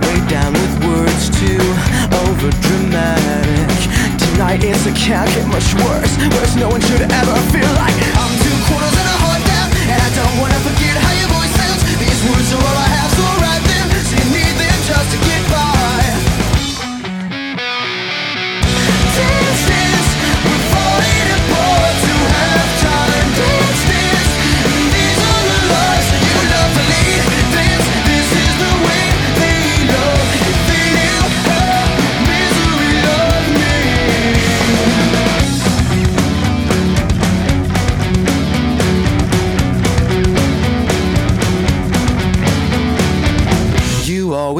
[0.04, 1.60] Way down with words too
[2.26, 3.70] over dramatic.
[4.18, 6.12] Tonight it's a can't get much worse.
[6.34, 10.00] Worse, no one should ever feel like I'm two quarters and a heart down, and
[10.00, 11.82] I don't wanna forget how your voice sounds.
[12.00, 13.86] These words are all I have, so write them.
[14.08, 15.43] So you need them just to get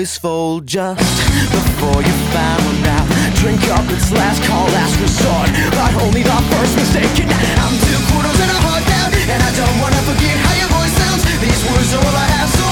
[0.05, 1.01] always fold just
[1.51, 3.09] before you found out.
[3.41, 7.25] Drink up, it's last call, last resort, but only the first mistaken.
[7.33, 10.93] I'm two quarters and a heart down, and I don't wanna forget how your voice
[11.01, 11.25] sounds.
[11.41, 12.51] These words are all I have.
[12.51, 12.64] So